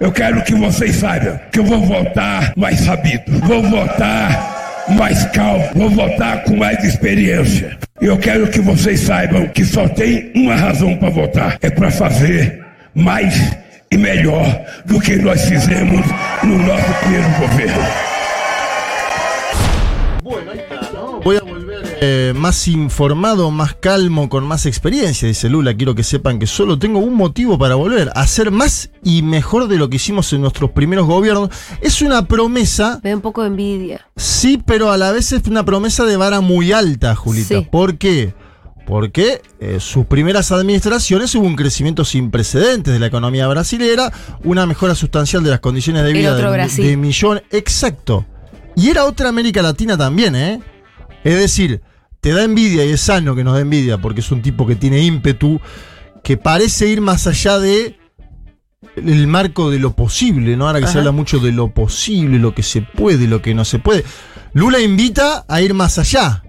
Eu 0.01 0.13
quero 0.13 0.43
que 0.45 0.55
vocês 0.55 0.97
saibam 0.97 1.39
que 1.51 1.59
eu 1.59 1.65
vou 1.65 1.81
votar 1.81 2.53
mais 2.57 2.81
sabido, 2.81 3.39
vou 3.41 3.63
votar 3.63 4.85
mais 4.89 5.25
calmo, 5.27 5.65
vou 5.75 5.91
votar 5.91 6.45
com 6.45 6.57
mais 6.57 6.83
experiência. 6.85 7.77
Eu 8.01 8.17
quero 8.19 8.49
que 8.49 8.61
vocês 8.61 9.01
saibam 9.01 9.49
que 9.49 9.65
só 9.65 9.89
tem 9.89 10.31
uma 10.35 10.55
razão 10.55 10.97
para 10.97 11.11
votar: 11.11 11.59
é 11.63 11.71
para 11.71 11.91
fazer 11.91 12.65
mais 12.95 13.57
e 13.91 13.97
melhor 13.97 14.65
do 14.85 15.01
que 15.01 15.17
nós 15.17 15.45
fizemos 15.45 16.05
no 16.43 16.59
nosso 16.59 16.95
primeiro 17.01 17.29
governo. 17.39 17.83
Bueno, 21.23 21.56
eh, 22.01 22.33
más 22.37 22.69
informado, 22.69 23.51
más 23.51 23.75
calmo, 23.75 24.29
con 24.29 24.45
más 24.47 24.67
experiencia, 24.67 25.27
dice 25.27 25.49
Lula. 25.49 25.75
Quiero 25.75 25.95
que 25.95 26.03
sepan 26.03 26.39
que 26.39 26.47
solo 26.47 26.79
tengo 26.79 26.99
un 26.99 27.15
motivo 27.15 27.59
para 27.59 27.75
volver, 27.75 28.11
hacer 28.15 28.51
más 28.51 28.91
y 29.03 29.23
mejor 29.23 29.69
de 29.69 29.77
lo 29.77 29.89
que 29.89 29.97
hicimos 29.97 30.33
en 30.33 30.43
nuestros 30.43 30.71
primeros 30.73 31.07
gobiernos. 31.07 31.51
Es 31.81 32.03
una 32.03 32.27
promesa, 32.27 33.01
Me 33.03 33.11
da 33.11 33.17
un 33.17 33.23
poco 33.23 33.43
de 33.43 33.49
envidia. 33.49 34.07
sí, 34.17 34.63
pero 34.65 34.91
a 34.91 34.97
la 34.97 35.13
vez 35.13 35.33
es 35.33 35.47
una 35.47 35.65
promesa 35.65 36.05
de 36.05 36.17
vara 36.17 36.41
muy 36.41 36.73
alta, 36.73 37.15
Julita. 37.15 37.61
Sí. 37.61 37.69
¿Por 37.71 37.97
qué? 37.99 38.35
Porque 38.87 39.43
eh, 39.59 39.79
sus 39.81 40.07
primeras 40.07 40.53
administraciones 40.53 41.35
hubo 41.35 41.45
un 41.47 41.57
crecimiento 41.57 42.05
sin 42.05 42.31
precedentes 42.31 42.93
de 42.95 43.01
la 43.01 43.07
economía 43.07 43.49
brasilera, 43.49 44.13
una 44.45 44.65
mejora 44.65 44.95
sustancial 44.95 45.43
de 45.43 45.51
las 45.51 45.61
condiciones 45.61 46.05
de 46.05 46.13
vida 46.13 46.37
de, 46.37 46.83
de 46.83 46.97
millón. 46.97 47.43
Exacto. 47.51 48.25
Y 48.77 48.91
era 48.91 49.07
otra 49.07 49.29
América 49.31 49.61
Latina 49.63 49.97
también, 49.97 50.37
¿eh? 50.37 50.61
Es 51.27 51.37
decir, 51.37 51.83
te 52.21 52.31
da 52.31 52.45
envidia 52.45 52.85
y 52.85 52.91
es 52.91 53.01
sano 53.01 53.35
que 53.35 53.43
nos 53.43 53.55
da 53.55 53.61
envidia 53.61 53.99
porque 53.99 54.21
es 54.21 54.31
un 54.31 54.43
tipo 54.43 54.65
que 54.65 54.77
tiene 54.77 55.01
ímpetu, 55.01 55.61
que 56.23 56.37
parece 56.37 56.87
ir 56.87 57.01
más 57.01 57.27
allá 57.27 57.59
de 57.59 57.99
el 58.95 59.27
marco 59.27 59.69
de 59.73 59.81
lo 59.81 59.93
posible, 59.95 60.57
¿no? 60.57 60.69
Ahora 60.69 60.81
que 60.81 60.87
se 60.87 60.99
habla 60.99 61.11
mucho 61.11 61.41
de 61.41 61.51
lo 61.51 61.75
posible, 61.75 62.39
lo 62.39 62.55
que 62.55 62.63
se 62.63 62.81
puede, 62.81 63.27
lo 63.27 63.43
que 63.43 63.55
no 63.55 63.65
se 63.65 63.81
puede. 63.81 64.05
Lula 64.53 64.79
invita 64.79 65.45
a 65.49 65.61
ir 65.61 65.75
más 65.75 65.99
allá. 65.99 66.45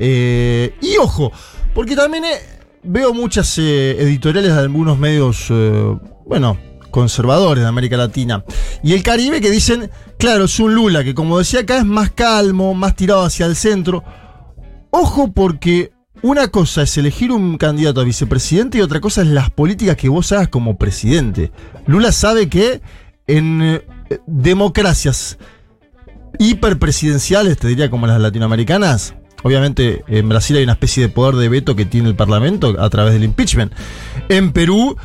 Eh, 0.00 0.74
y 0.80 0.96
ojo, 0.96 1.30
porque 1.74 1.94
también 1.94 2.24
eh, 2.24 2.38
veo 2.82 3.12
muchas 3.12 3.58
eh, 3.58 3.90
editoriales 4.00 4.54
de 4.54 4.60
algunos 4.60 4.98
medios, 4.98 5.52
bueno, 6.24 6.56
conservadores 6.90 7.62
de 7.62 7.68
América 7.68 7.96
Latina 7.96 8.44
y 8.82 8.92
el 8.92 9.02
Caribe 9.02 9.40
que 9.40 9.50
dicen, 9.50 9.90
claro, 10.18 10.44
es 10.44 10.58
un 10.60 10.74
Lula 10.74 11.04
que 11.04 11.14
como 11.14 11.38
decía 11.38 11.60
acá 11.60 11.78
es 11.78 11.84
más 11.84 12.10
calmo, 12.10 12.74
más 12.74 12.96
tirado 12.96 13.22
hacia 13.22 13.46
el 13.46 13.56
centro. 13.56 14.04
Ojo 14.90 15.32
porque 15.32 15.92
una 16.22 16.48
cosa 16.48 16.82
es 16.82 16.96
elegir 16.98 17.30
un 17.30 17.58
candidato 17.58 18.00
a 18.00 18.04
vicepresidente 18.04 18.78
y 18.78 18.80
otra 18.80 19.00
cosa 19.00 19.22
es 19.22 19.28
las 19.28 19.50
políticas 19.50 19.96
que 19.96 20.08
vos 20.08 20.32
hagas 20.32 20.48
como 20.48 20.76
presidente. 20.76 21.52
Lula 21.86 22.10
sabe 22.12 22.48
que 22.48 22.80
en 23.26 23.62
eh, 23.62 23.84
democracias 24.26 25.38
hiperpresidenciales, 26.38 27.58
te 27.58 27.68
diría 27.68 27.90
como 27.90 28.06
las 28.06 28.20
latinoamericanas, 28.20 29.14
obviamente 29.42 30.04
en 30.08 30.28
Brasil 30.28 30.56
hay 30.56 30.64
una 30.64 30.72
especie 30.72 31.04
de 31.04 31.08
poder 31.08 31.36
de 31.36 31.48
veto 31.48 31.76
que 31.76 31.84
tiene 31.84 32.08
el 32.08 32.16
Parlamento 32.16 32.76
a 32.78 32.90
través 32.90 33.12
del 33.12 33.24
impeachment. 33.24 33.72
En 34.28 34.52
Perú, 34.52 34.96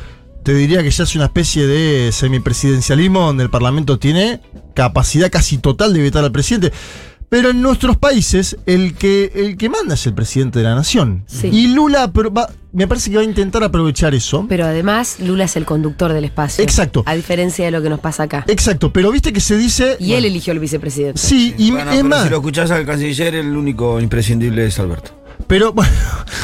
te 0.44 0.54
diría 0.54 0.82
que 0.82 0.90
ya 0.90 1.02
es 1.04 1.16
una 1.16 1.24
especie 1.24 1.66
de 1.66 2.12
semipresidencialismo 2.12 3.20
donde 3.26 3.42
el 3.44 3.50
Parlamento 3.50 3.98
tiene 3.98 4.40
capacidad 4.74 5.30
casi 5.30 5.58
total 5.58 5.92
de 5.94 6.02
vetar 6.02 6.22
al 6.22 6.30
presidente. 6.32 6.72
Pero 7.30 7.50
en 7.50 7.62
nuestros 7.62 7.96
países, 7.96 8.56
el 8.66 8.94
que, 8.94 9.32
el 9.34 9.56
que 9.56 9.68
manda 9.68 9.94
es 9.94 10.06
el 10.06 10.14
presidente 10.14 10.60
de 10.60 10.66
la 10.66 10.74
nación. 10.76 11.24
Sí. 11.26 11.48
Y 11.50 11.68
Lula 11.74 12.06
va- 12.06 12.48
me 12.72 12.86
parece 12.86 13.10
que 13.10 13.16
va 13.16 13.22
a 13.22 13.24
intentar 13.24 13.64
aprovechar 13.64 14.14
eso. 14.14 14.46
Pero 14.48 14.66
además, 14.66 15.16
Lula 15.18 15.44
es 15.44 15.56
el 15.56 15.64
conductor 15.64 16.12
del 16.12 16.24
espacio. 16.26 16.62
Exacto. 16.62 17.02
A 17.06 17.14
diferencia 17.16 17.64
de 17.64 17.70
lo 17.72 17.82
que 17.82 17.88
nos 17.88 17.98
pasa 17.98 18.24
acá. 18.24 18.44
Exacto, 18.46 18.92
pero 18.92 19.10
viste 19.10 19.32
que 19.32 19.40
se 19.40 19.56
dice. 19.56 19.96
Y 19.98 20.12
él 20.12 20.26
eligió 20.26 20.52
el 20.52 20.60
vicepresidente. 20.60 21.18
Sí, 21.20 21.54
y 21.58 21.70
Bueno, 21.72 21.90
es 21.90 21.96
pero 21.96 22.08
más. 22.08 22.22
si 22.24 22.28
lo 22.30 22.36
escuchás 22.36 22.70
al 22.70 22.84
canciller, 22.86 23.34
el 23.34 23.56
único 23.56 23.98
imprescindible 24.00 24.66
es 24.66 24.78
Alberto. 24.78 25.23
Pero 25.54 25.72
bueno, 25.72 25.92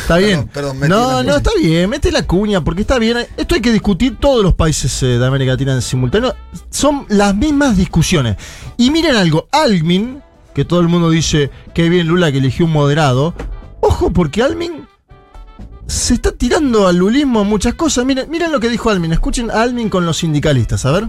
está 0.03 0.19
bien. 0.19 0.47
perdón, 0.47 0.79
no, 0.89 1.25
no, 1.25 1.37
está 1.39 1.51
bien, 1.61 1.91
mete 1.91 2.12
la 2.12 2.23
cuña, 2.29 2.62
porque 2.62 2.83
está 2.83 2.97
bien. 2.97 3.17
Esto 3.37 3.57
hay 3.57 3.61
que 3.61 3.73
discutir 3.73 4.19
todos 4.21 4.40
los 4.45 4.55
países 4.55 5.02
eh, 5.02 5.19
de 5.19 5.26
América 5.26 5.50
Latina 5.50 5.73
en 5.73 5.83
simultáneo. 5.83 6.37
Son 6.71 7.07
las 7.09 7.35
mismas 7.35 7.76
discusiones. 7.76 8.37
Y 8.76 8.93
miren 8.93 9.17
algo, 9.17 9.49
Almin, 9.50 10.23
que 10.55 10.64
todo 10.64 10.79
el 10.79 10.87
mundo 10.87 11.11
dice 11.11 11.50
que 11.75 11.88
bien 11.88 12.07
Lula 12.07 12.31
que 12.31 12.38
eligió 12.38 12.67
un 12.67 12.73
moderado. 12.73 13.35
Ojo, 13.81 14.12
porque 14.12 14.45
Almin 14.45 14.87
se 15.88 16.14
está 16.14 16.31
tirando 16.31 16.87
al 16.87 16.95
lulismo 16.95 17.43
en 17.43 17.49
muchas 17.49 17.75
cosas. 17.75 18.05
Miren, 18.05 18.31
miren 18.31 18.52
lo 18.52 18.61
que 18.61 18.69
dijo 18.69 18.90
Almin. 18.90 19.12
Escuchen 19.12 19.50
a 19.50 19.62
Almin 19.62 19.88
con 19.88 20.07
los 20.07 20.19
sindicalistas, 20.19 20.87
a 20.87 20.93
ver. 20.93 21.09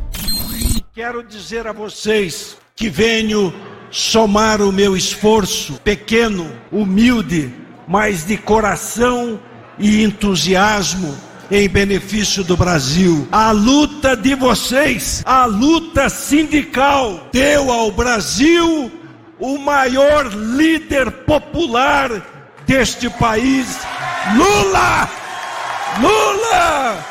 Quero 0.96 1.22
dizer 1.22 1.67
a 1.67 1.72
vocês 1.72 2.58
que 2.75 2.89
venho 2.89 3.53
somar 3.91 4.60
o 4.60 4.72
meu 4.72 4.98
esforço, 4.98 5.74
pequeno, 5.84 6.51
humilde, 6.72 7.61
mas 7.88 8.25
de 8.25 8.38
coração 8.38 9.39
e 9.77 10.03
entusiasmo 10.03 11.17
em 11.50 11.67
benefício 11.67 12.43
do 12.43 12.55
Brasil. 12.55 13.27
A 13.31 13.51
luta 13.51 14.15
de 14.15 14.35
vocês, 14.35 15.21
a 15.25 15.45
luta 15.45 16.09
sindical, 16.09 17.27
deu 17.31 17.71
ao 17.71 17.91
Brasil 17.91 18.91
o 19.38 19.57
maior 19.57 20.27
líder 20.33 21.11
popular 21.11 22.09
deste 22.65 23.09
país, 23.09 23.79
Lula! 24.35 25.09
Lula! 26.00 27.11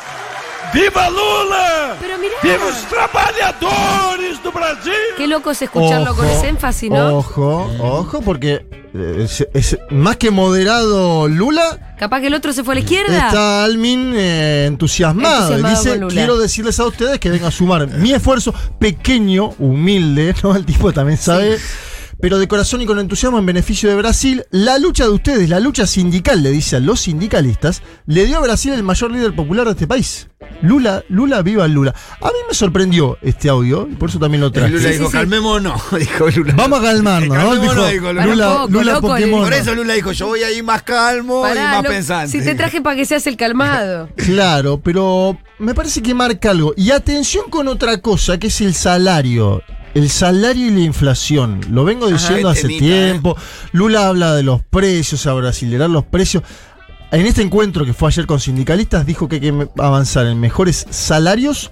Viva 0.73 1.09
Lula! 1.09 1.97
Pero 1.99 2.17
mirá. 2.17 2.33
Viva 2.41 2.65
os 2.65 2.81
trabalhadores 2.89 4.41
do 4.41 4.51
Brasil! 4.51 4.93
Qué 5.17 5.27
loco 5.27 5.51
es 5.51 5.61
escucharlo 5.61 6.15
con 6.15 6.25
ese 6.27 6.47
énfasis, 6.47 6.89
¿no? 6.89 7.17
Ojo, 7.17 7.69
ojo, 7.79 8.21
porque 8.21 8.65
eh, 8.93 9.15
es, 9.23 9.47
es 9.53 9.77
más 9.89 10.17
que 10.17 10.31
moderado 10.31 11.27
Lula. 11.27 11.95
Capaz 11.97 12.21
que 12.21 12.27
el 12.27 12.33
otro 12.33 12.53
se 12.53 12.63
fue 12.63 12.73
a 12.73 12.75
la 12.75 12.81
izquierda. 12.81 13.27
Está 13.27 13.63
Almin 13.63 14.13
eh, 14.15 14.65
entusiasmado. 14.67 15.53
Entusiasmado 15.55 15.73
y 15.73 15.77
dice, 15.77 15.89
con 15.89 15.99
Lula. 16.01 16.13
quiero 16.13 16.37
decirles 16.37 16.79
a 16.79 16.85
ustedes 16.85 17.19
que 17.19 17.29
vengo 17.29 17.47
a 17.47 17.51
sumar 17.51 17.87
mi 17.87 18.13
esfuerzo 18.13 18.53
pequeño, 18.79 19.53
humilde, 19.59 20.33
¿no? 20.43 20.55
El 20.55 20.65
tipo 20.65 20.91
también 20.93 21.17
sabe. 21.17 21.57
Pero 22.21 22.37
de 22.39 22.47
corazón 22.47 22.81
y 22.81 22.85
con 22.85 22.99
entusiasmo 22.99 23.39
en 23.39 23.45
beneficio 23.45 23.89
de 23.89 23.95
Brasil. 23.95 24.43
La 24.51 24.77
lucha 24.77 25.03
de 25.05 25.09
ustedes, 25.09 25.49
la 25.49 25.59
lucha 25.59 25.85
sindical, 25.87 26.41
le 26.43 26.51
dice 26.51 26.75
a 26.77 26.79
los 26.79 27.01
sindicalistas, 27.01 27.81
le 28.05 28.25
dio 28.25 28.37
a 28.37 28.41
Brasil 28.41 28.73
el 28.73 28.83
mayor 28.83 29.11
líder 29.11 29.35
popular 29.35 29.65
de 29.65 29.71
este 29.71 29.87
país. 29.87 30.27
Lula, 30.61 31.03
Lula, 31.09 31.41
viva 31.41 31.67
Lula. 31.67 31.93
A 32.21 32.25
mí 32.27 32.33
me 32.47 32.53
sorprendió 32.53 33.17
este 33.21 33.49
audio, 33.49 33.87
y 33.91 33.95
por 33.95 34.09
eso 34.09 34.19
también 34.19 34.41
lo 34.41 34.51
traje. 34.51 34.69
Lula 34.71 34.83
Sí, 34.83 34.91
dijo, 34.93 35.05
sí, 35.05 35.11
sí. 35.11 35.17
calmémonos, 35.17 35.81
dijo 35.99 36.29
Lula. 36.29 36.53
Vamos 36.55 36.79
a 36.79 36.83
calmarnos, 36.83 37.37
¿no? 37.37 37.55
Dijo, 37.55 37.87
dijo 37.87 38.13
Lula, 38.13 38.25
Lula. 38.25 38.45
Para 38.45 38.51
un 38.51 38.61
poco, 38.67 38.71
Lula 38.71 38.93
loco, 38.93 39.07
Pokémon. 39.07 39.41
Por 39.43 39.53
eso 39.53 39.75
Lula 39.75 39.93
dijo, 39.95 40.11
yo 40.11 40.27
voy 40.27 40.43
a 40.43 40.51
ir 40.51 40.63
más 40.63 40.83
calmo 40.83 41.45
y 41.45 41.49
Pará, 41.49 41.71
más 41.75 41.83
lo- 41.83 41.89
pensante. 41.89 42.31
si 42.31 42.43
te 42.43 42.53
traje 42.55 42.81
para 42.81 42.95
que 42.95 43.05
seas 43.05 43.25
el 43.27 43.37
calmado. 43.37 44.09
Claro, 44.15 44.79
pero 44.81 45.37
me 45.59 45.73
parece 45.73 46.01
que 46.01 46.13
marca 46.13 46.51
algo. 46.51 46.73
Y 46.77 46.91
atención 46.91 47.49
con 47.49 47.67
otra 47.67 47.97
cosa, 48.01 48.37
que 48.37 48.47
es 48.47 48.61
el 48.61 48.73
salario. 48.75 49.61
El 49.93 50.09
salario 50.09 50.67
y 50.67 50.71
la 50.71 50.79
inflación. 50.81 51.61
Lo 51.69 51.83
vengo 51.83 52.07
diciendo 52.07 52.51
Qué 52.51 52.59
hace 52.59 52.67
temita, 52.67 52.85
tiempo. 52.85 53.37
Lula 53.73 54.07
habla 54.07 54.35
de 54.35 54.43
los 54.43 54.63
precios, 54.63 55.27
a 55.27 55.33
brasilerar 55.33 55.89
los 55.89 56.05
precios. 56.05 56.43
En 57.11 57.25
este 57.25 57.41
encuentro 57.41 57.85
que 57.85 57.93
fue 57.93 58.07
ayer 58.07 58.25
con 58.25 58.39
sindicalistas, 58.39 59.05
dijo 59.05 59.27
que 59.27 59.35
hay 59.35 59.41
que 59.41 59.67
avanzar 59.77 60.27
en 60.27 60.39
mejores 60.39 60.87
salarios 60.89 61.71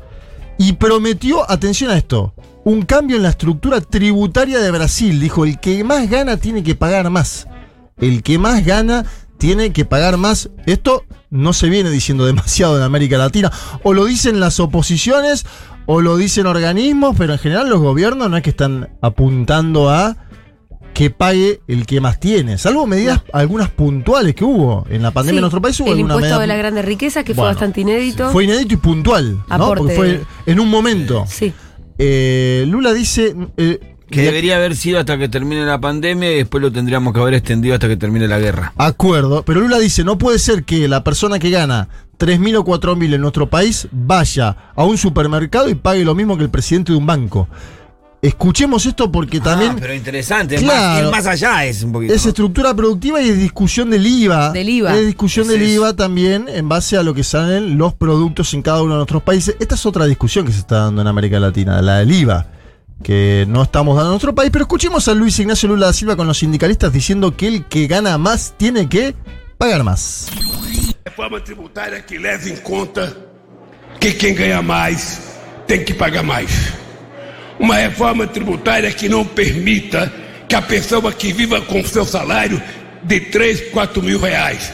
y 0.57 0.73
prometió, 0.73 1.49
atención 1.49 1.91
a 1.91 1.97
esto, 1.97 2.33
un 2.65 2.81
cambio 2.81 3.15
en 3.15 3.23
la 3.23 3.29
estructura 3.29 3.79
tributaria 3.79 4.59
de 4.59 4.69
Brasil. 4.69 5.19
Dijo, 5.21 5.45
el 5.45 5.59
que 5.61 5.83
más 5.85 6.09
gana 6.09 6.35
tiene 6.35 6.61
que 6.61 6.75
pagar 6.75 7.09
más. 7.09 7.47
El 7.97 8.21
que 8.21 8.37
más 8.37 8.65
gana 8.65 9.05
tiene 9.39 9.73
que 9.73 9.85
pagar 9.85 10.17
más. 10.17 10.49
Esto 10.67 11.03
no 11.31 11.53
se 11.53 11.69
viene 11.69 11.89
diciendo 11.89 12.25
demasiado 12.27 12.77
en 12.77 12.83
América 12.83 13.17
Latina. 13.17 13.51
O 13.83 13.93
lo 13.93 14.05
dicen 14.05 14.39
las 14.39 14.59
oposiciones, 14.59 15.45
o 15.87 16.01
lo 16.01 16.17
dicen 16.17 16.45
organismos, 16.45 17.15
pero 17.17 17.33
en 17.33 17.39
general 17.39 17.69
los 17.69 17.79
gobiernos 17.79 18.29
no 18.29 18.37
es 18.37 18.43
que 18.43 18.51
están 18.51 18.89
apuntando 19.01 19.89
a 19.89 20.15
que 20.93 21.09
pague 21.11 21.61
el 21.67 21.85
que 21.85 22.01
más 22.01 22.19
tiene. 22.19 22.57
Salvo 22.57 22.85
medidas, 22.85 23.21
algunas 23.31 23.69
puntuales 23.69 24.35
que 24.35 24.43
hubo 24.43 24.85
en 24.89 25.01
la 25.01 25.11
pandemia 25.11 25.33
Sí, 25.33 25.37
en 25.37 25.41
nuestro 25.41 25.61
país. 25.61 25.79
Hubo 25.79 25.93
el 25.93 25.99
impuesto 25.99 26.21
medida- 26.21 26.39
de 26.39 26.47
la 26.47 26.55
grande 26.57 26.81
riqueza, 26.81 27.23
que 27.23 27.33
fue 27.33 27.45
bastante 27.45 27.81
inédito. 27.81 28.29
Fue 28.31 28.43
inédito 28.43 28.73
y 28.73 28.77
puntual, 28.77 29.37
¿no? 29.49 29.67
Porque 29.75 29.95
fue 29.95 30.21
en 30.45 30.59
un 30.59 30.69
momento. 30.69 31.25
Sí. 31.27 31.53
Eh, 31.97 32.65
Lula 32.67 32.93
dice... 32.93 33.35
eh, 33.57 33.95
Que 34.09 34.21
debería 34.23 34.55
haber 34.57 34.75
sido 34.75 34.99
hasta 34.99 35.17
que 35.17 35.29
termine 35.29 35.65
la 35.65 35.79
pandemia 35.79 36.31
y 36.31 36.35
después 36.37 36.61
lo 36.61 36.71
tendríamos 36.71 37.13
que 37.13 37.19
haber 37.19 37.33
extendido 37.35 37.73
hasta 37.75 37.87
que 37.87 37.97
termine 37.97 38.27
la 38.27 38.39
guerra. 38.39 38.73
Acuerdo, 38.77 39.43
pero 39.43 39.61
Lula 39.61 39.77
dice, 39.79 40.03
no 40.03 40.17
puede 40.17 40.39
ser 40.39 40.63
que 40.63 40.87
la 40.87 41.03
persona 41.03 41.39
que 41.39 41.49
gana 41.49 41.87
3.000 42.17 42.57
o 42.57 42.65
4.000 42.65 43.13
en 43.15 43.21
nuestro 43.21 43.49
país 43.49 43.87
vaya 43.91 44.55
a 44.75 44.83
un 44.83 44.97
supermercado 44.97 45.69
y 45.69 45.75
pague 45.75 46.03
lo 46.03 46.15
mismo 46.15 46.37
que 46.37 46.43
el 46.43 46.49
presidente 46.49 46.91
de 46.91 46.97
un 46.97 47.05
banco. 47.05 47.47
Escuchemos 48.21 48.85
esto 48.85 49.09
porque 49.09 49.39
también 49.39 49.71
Ah, 49.71 49.77
pero 49.79 49.93
interesante, 49.93 50.57
Claro. 50.57 51.09
más, 51.09 51.25
allá 51.25 51.63
es 51.65 51.83
un 51.83 51.93
poquito. 51.93 52.13
es 52.13 52.25
estructura 52.25 52.73
productiva 52.73 53.21
y 53.21 53.29
es 53.29 53.37
discusión 53.39 53.89
del 53.89 54.05
IVA. 54.05 54.51
Del 54.51 54.67
IVA. 54.67 54.93
Es 54.99 55.05
discusión 55.05 55.45
Es 55.45 55.53
del 55.53 55.61
eso. 55.61 55.71
IVA 55.75 55.95
también 55.95 56.47
en 56.49 56.67
base 56.67 56.97
a 56.97 57.03
lo 57.03 57.13
que 57.13 57.23
salen 57.23 57.77
los 57.77 57.93
productos 57.93 58.53
en 58.53 58.61
cada 58.61 58.81
uno 58.81 58.91
de 58.95 58.97
nuestros 58.97 59.23
países. 59.23 59.55
Esta 59.61 59.75
es 59.75 59.85
otra 59.85 60.05
discusión 60.05 60.45
que 60.45 60.51
se 60.51 60.59
está 60.59 60.79
dando 60.79 60.99
en 61.01 61.07
América 61.07 61.39
Latina, 61.39 61.81
la 61.81 61.99
del 61.99 62.11
IVA, 62.11 62.45
que 63.03 63.45
no 63.47 63.63
estamos 63.63 63.95
dando 63.95 64.09
en 64.09 64.13
nuestro 64.13 64.35
país. 64.35 64.49
Pero 64.51 64.63
escuchemos 64.63 65.07
a 65.07 65.13
Luis 65.13 65.39
Ignacio 65.39 65.69
Lula 65.69 65.87
da 65.87 65.93
Silva 65.93 66.15
con 66.15 66.27
los 66.27 66.37
sindicalistas 66.37 66.91
diciendo 66.91 67.35
que 67.35 67.47
el 67.47 67.65
que 67.65 67.87
gana 67.87 68.17
más 68.17 68.53
tiene 68.57 68.87
que 68.87 69.15
pagar 69.57 69.83
más. 69.83 70.27
Reforma 71.05 71.43
tributária 71.43 72.01
que 72.01 72.19
leva 72.19 72.49
em 72.49 72.57
conta 72.57 73.15
que 73.99 74.13
quem 74.13 74.33
ganha 74.33 74.61
mais 74.61 75.19
tem 75.67 75.83
que 75.83 75.93
pagar 75.93 76.23
mais. 76.23 76.73
Uma 77.59 77.75
reforma 77.75 78.25
tributária 78.25 78.91
que 78.91 79.09
não 79.09 79.25
permita 79.25 80.11
que 80.47 80.55
a 80.55 80.61
pessoa 80.61 81.11
que 81.11 81.33
viva 81.33 81.61
com 81.61 81.83
seu 81.83 82.05
salário 82.05 82.61
de 83.03 83.19
3, 83.19 83.69
4 83.71 84.01
mil 84.01 84.19
reais, 84.19 84.73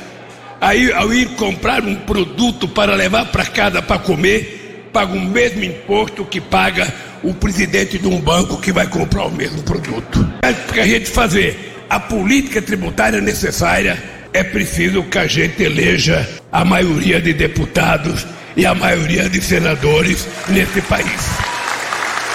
aí 0.62 0.91
ao 0.94 1.12
ir 1.13 1.29
comprar 1.36 1.84
um 1.84 1.96
produto 1.96 2.67
para 2.67 2.96
levar 2.96 3.25
para 3.32 3.46
casa 3.46 3.82
para 3.82 4.00
comer, 4.00 4.89
paga 4.94 5.13
o 5.13 5.20
mesmo 5.20 5.63
imposto 5.63 6.24
que 6.25 6.39
paga 6.39 6.94
o 7.25 7.34
presidente 7.34 7.98
de 7.98 8.08
um 8.08 8.22
banco 8.22 8.58
que 8.62 8.72
vai 8.72 8.88
comprar 8.88 9.25
o 9.25 9.32
mesmo 9.32 9.62
produto. 9.63 10.27
Para 10.41 10.84
a 10.84 10.88
gente 10.88 11.10
fazer 11.10 11.75
a 11.89 12.00
política 12.00 12.62
tributária 12.62 13.20
necessária, 13.20 14.01
é 14.32 14.44
preciso 14.44 15.03
que 15.03 15.17
a 15.17 15.25
gente 15.27 15.63
eleja 15.63 16.27
a 16.51 16.63
maioria 16.63 17.20
de 17.20 17.34
deputados 17.34 18.25
e 18.55 18.65
a 18.65 18.75
maioria 18.75 19.27
de 19.27 19.41
senadores 19.41 20.27
nesse 20.50 20.82
país. 20.84 21.29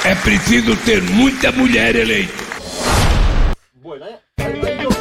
É 0.04 0.14
preciso 0.16 0.74
ter 0.76 1.00
muita 1.02 1.52
mulher 1.52 1.94
eleita. 1.94 2.50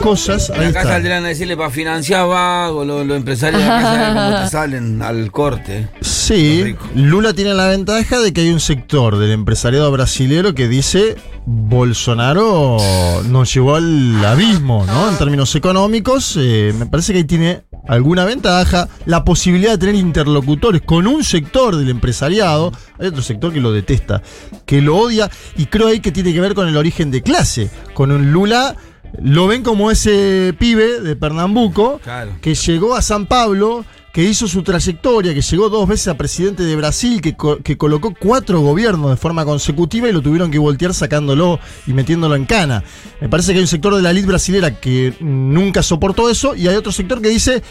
Cosas, 0.01 0.50
ahí 0.51 0.67
Acá 0.67 0.79
está. 0.81 0.93
saldrán 0.93 1.25
a 1.25 1.27
decirle 1.27 1.58
para 1.58 1.69
financiar 1.69 2.25
vago, 2.25 2.86
los, 2.86 3.05
los 3.05 3.17
empresarios 3.17 3.62
de 3.62 3.67
cómo 3.69 4.43
te 4.43 4.50
salen 4.50 5.01
al 5.01 5.29
corte. 5.29 5.89
Sí. 6.29 6.75
Lula 6.93 7.33
tiene 7.33 7.55
la 7.55 7.67
ventaja 7.69 8.19
de 8.19 8.31
que 8.33 8.41
hay 8.41 8.50
un 8.51 8.59
sector 8.59 9.17
del 9.17 9.31
empresariado 9.31 9.91
brasilero 9.91 10.53
que 10.53 10.67
dice 10.67 11.15
Bolsonaro 11.48 12.77
nos 13.29 13.51
llevó 13.51 13.75
al 13.75 14.24
abismo, 14.24 14.86
¿no? 14.86 15.09
En 15.09 15.17
términos 15.17 15.55
económicos, 15.55 16.38
eh, 16.39 16.71
me 16.77 16.86
parece 16.86 17.13
que 17.13 17.19
ahí 17.19 17.24
tiene 17.24 17.63
alguna 17.88 18.25
ventaja, 18.25 18.88
la 19.07 19.24
posibilidad 19.24 19.71
de 19.71 19.77
tener 19.79 19.95
interlocutores 19.95 20.83
con 20.83 21.07
un 21.07 21.24
sector 21.24 21.75
del 21.75 21.89
empresariado, 21.89 22.71
hay 23.00 23.07
otro 23.07 23.24
sector 23.24 23.51
que 23.51 23.59
lo 23.59 23.71
detesta, 23.71 24.21
que 24.67 24.81
lo 24.81 24.98
odia, 24.98 25.31
y 25.57 25.65
creo 25.65 25.88
ahí 25.88 26.00
que 26.00 26.12
tiene 26.12 26.31
que 26.31 26.41
ver 26.41 26.53
con 26.53 26.67
el 26.67 26.77
origen 26.77 27.09
de 27.09 27.24
clase, 27.24 27.71
con 27.95 28.12
un 28.12 28.31
Lula... 28.31 28.75
Lo 29.24 29.48
ven 29.48 29.63
como 29.63 29.89
ese 29.89 30.53
pibe 30.59 31.01
de 31.01 31.15
Pernambuco 31.15 32.00
Claro. 32.03 32.33
que 32.41 32.53
llegó 32.53 32.95
a 32.95 33.01
San 33.01 33.25
Pablo, 33.25 33.83
que 34.12 34.24
hizo 34.24 34.48
su 34.48 34.63
trayectoria, 34.63 35.34
que 35.34 35.42
llegó 35.42 35.70
dos 35.70 35.88
veces 35.88 36.08
a 36.08 36.18
presidente 36.18 36.63
de 36.63 36.75
Brasil, 36.75 37.22
que, 37.22 37.36
que 37.63 37.78
colocó 37.78 38.13
cuatro 38.18 38.60
gobiernos 38.62 39.12
de 39.12 39.18
forma 39.18 39.46
consecutiva 39.46 40.10
y 40.10 40.12
lo 40.12 40.22
tuvieron 40.22 40.50
que 40.50 40.58
voltear 40.58 40.94
sacándolo 40.94 41.60
y 41.86 41.94
metiéndolo 41.94 42.36
en 42.36 42.46
cana. 42.46 42.84
Me 43.22 43.30
parece 43.30 43.51
que 43.51 43.58
hay 43.58 43.63
un 43.63 43.68
sector 43.68 43.96
de 43.96 44.01
la 44.01 44.12
elite 44.12 44.28
brasilera 44.28 44.80
que 44.80 45.13
nunca 45.20 45.84
soportó 45.84 46.30
eso 46.30 46.56
y 46.56 46.68
hay 46.68 46.75
otro 46.75 46.92
sector 46.92 47.22
que 47.22 47.30
dice, 47.30 47.62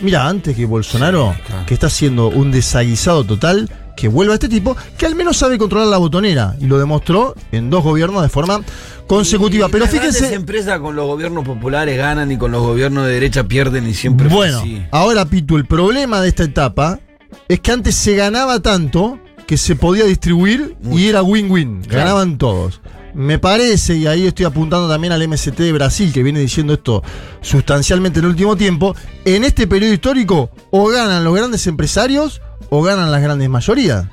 mira, 0.00 0.26
antes 0.28 0.56
que 0.56 0.64
Bolsonaro, 0.66 1.34
claro. 1.46 1.66
que 1.66 1.74
está 1.74 1.86
haciendo 1.88 2.28
un 2.28 2.50
desaguisado 2.50 3.24
total, 3.24 3.70
que 3.96 4.08
vuelva 4.08 4.34
este 4.34 4.48
tipo, 4.48 4.76
que 4.96 5.06
al 5.06 5.14
menos 5.16 5.36
sabe 5.36 5.58
controlar 5.58 5.88
la 5.88 5.98
botonera 5.98 6.54
y 6.60 6.66
lo 6.66 6.78
demostró 6.78 7.34
en 7.50 7.68
dos 7.68 7.82
gobiernos 7.82 8.22
de 8.22 8.28
forma 8.28 8.60
consecutiva. 9.08 9.66
Y 9.68 9.70
Pero 9.72 9.84
las 9.84 9.92
fíjense... 9.92 10.34
empresas 10.34 10.78
con 10.78 10.94
los 10.94 11.06
gobiernos 11.06 11.44
populares 11.44 11.96
ganan 11.98 12.30
y 12.30 12.36
con 12.38 12.52
los 12.52 12.62
gobiernos 12.62 13.06
de 13.06 13.12
derecha 13.12 13.44
pierden 13.44 13.88
y 13.88 13.94
siempre 13.94 14.28
fue 14.28 14.36
Bueno, 14.36 14.60
así. 14.60 14.82
ahora 14.92 15.24
Pitu, 15.24 15.56
el 15.56 15.66
problema 15.66 16.20
de 16.20 16.28
esta 16.28 16.44
etapa 16.44 17.00
es 17.48 17.58
que 17.60 17.72
antes 17.72 17.96
se 17.96 18.14
ganaba 18.14 18.60
tanto 18.60 19.18
que 19.48 19.56
se 19.56 19.74
podía 19.74 20.04
distribuir 20.04 20.76
y 20.92 21.08
era 21.08 21.22
win-win, 21.22 21.82
ganaban 21.88 22.38
todos. 22.38 22.80
Me 23.18 23.40
parece, 23.40 23.96
y 23.96 24.06
ahí 24.06 24.28
estoy 24.28 24.44
apuntando 24.44 24.88
también 24.88 25.12
al 25.12 25.26
MST 25.26 25.58
de 25.58 25.72
Brasil, 25.72 26.12
que 26.12 26.22
viene 26.22 26.38
diciendo 26.38 26.74
esto 26.74 27.02
sustancialmente 27.40 28.20
en 28.20 28.26
el 28.26 28.30
último 28.30 28.56
tiempo, 28.56 28.94
en 29.24 29.42
este 29.42 29.66
periodo 29.66 29.92
histórico 29.92 30.50
o 30.70 30.86
ganan 30.86 31.24
los 31.24 31.34
grandes 31.34 31.66
empresarios 31.66 32.40
o 32.70 32.80
ganan 32.80 33.10
las 33.10 33.20
grandes 33.20 33.48
mayorías. 33.48 34.06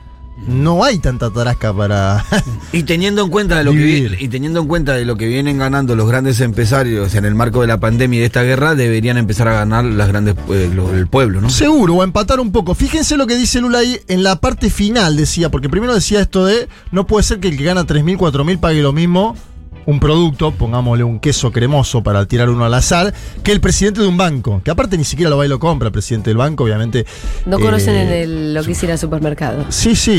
No 0.48 0.84
hay 0.84 1.00
tanta 1.00 1.32
tarasca 1.32 1.74
para... 1.74 2.24
Y 2.74 2.84
teniendo 2.84 3.24
en 3.24 3.30
cuenta 3.30 3.58
de 3.58 3.64
lo 3.64 3.72
que 3.72 3.78
Vivir. 3.78 4.18
y 4.20 4.28
teniendo 4.28 4.60
en 4.60 4.68
cuenta 4.68 4.94
de 4.94 5.06
lo 5.06 5.16
que 5.16 5.28
vienen 5.28 5.58
ganando 5.58 5.96
los 5.96 6.08
grandes 6.10 6.42
empresarios 6.42 7.16
en 7.16 7.24
el 7.24 7.36
marco 7.36 7.62
de 7.62 7.68
la 7.68 7.80
pandemia 7.80 8.18
y 8.18 8.20
de 8.20 8.26
esta 8.26 8.44
guerra, 8.44 8.76
deberían 8.76 9.18
empezar 9.18 9.48
a 9.48 9.54
ganar 9.54 9.86
las 9.86 10.08
grandes 10.10 10.36
eh, 10.50 10.70
lo- 10.76 10.94
el 10.94 11.08
pueblo, 11.08 11.40
¿no? 11.40 11.50
Seguro, 11.50 11.96
o 11.96 12.02
a 12.02 12.04
empatar 12.04 12.40
un 12.42 12.52
poco. 12.52 12.76
Fíjense 12.76 13.16
lo 13.16 13.28
que 13.28 13.38
dice 13.38 13.62
Lula 13.62 13.80
ahí 13.80 13.98
en 14.10 14.24
la 14.24 14.36
parte 14.42 14.70
final, 14.70 15.16
decía, 15.16 15.50
porque 15.50 15.70
primero 15.70 15.96
decía 15.96 16.20
esto 16.20 16.46
de 16.46 16.68
no 16.92 17.08
puede 17.08 17.24
ser 17.24 17.40
que 17.40 17.48
el 17.48 17.58
que 17.58 17.64
gana 17.64 17.86
3.000, 17.86 18.18
4.000 18.18 18.60
pague 18.60 18.82
lo 18.82 18.92
mismo 18.92 19.38
un 19.86 20.00
producto, 20.00 20.52
pongámosle 20.52 21.04
un 21.04 21.20
queso 21.20 21.52
cremoso 21.52 22.02
para 22.04 22.26
tirar 22.26 22.50
uno 22.50 22.66
al 22.66 22.74
azar, 22.74 23.14
que 23.44 23.52
el 23.52 23.62
presidente 23.62 24.02
de 24.02 24.08
un 24.08 24.18
banco, 24.18 24.62
que 24.64 24.72
aparte 24.72 24.98
ni 24.98 25.04
siquiera 25.04 25.30
lo 25.30 25.38
va 25.38 25.46
y 25.46 25.50
lo 25.50 25.60
compra 25.60 25.88
el 25.88 25.92
presidente 25.92 26.30
del 26.32 26.38
banco, 26.38 26.64
obviamente. 26.64 27.06
No 27.46 27.58
eh, 27.58 27.62
conocen 27.62 27.96
en 27.96 28.08
el- 28.10 28.54
lo 28.54 28.64
que 28.64 28.72
hiciera 28.72 28.94
el 28.94 29.00
supermercado. 29.00 29.66
Sí, 29.70 29.96
sí, 29.96 30.12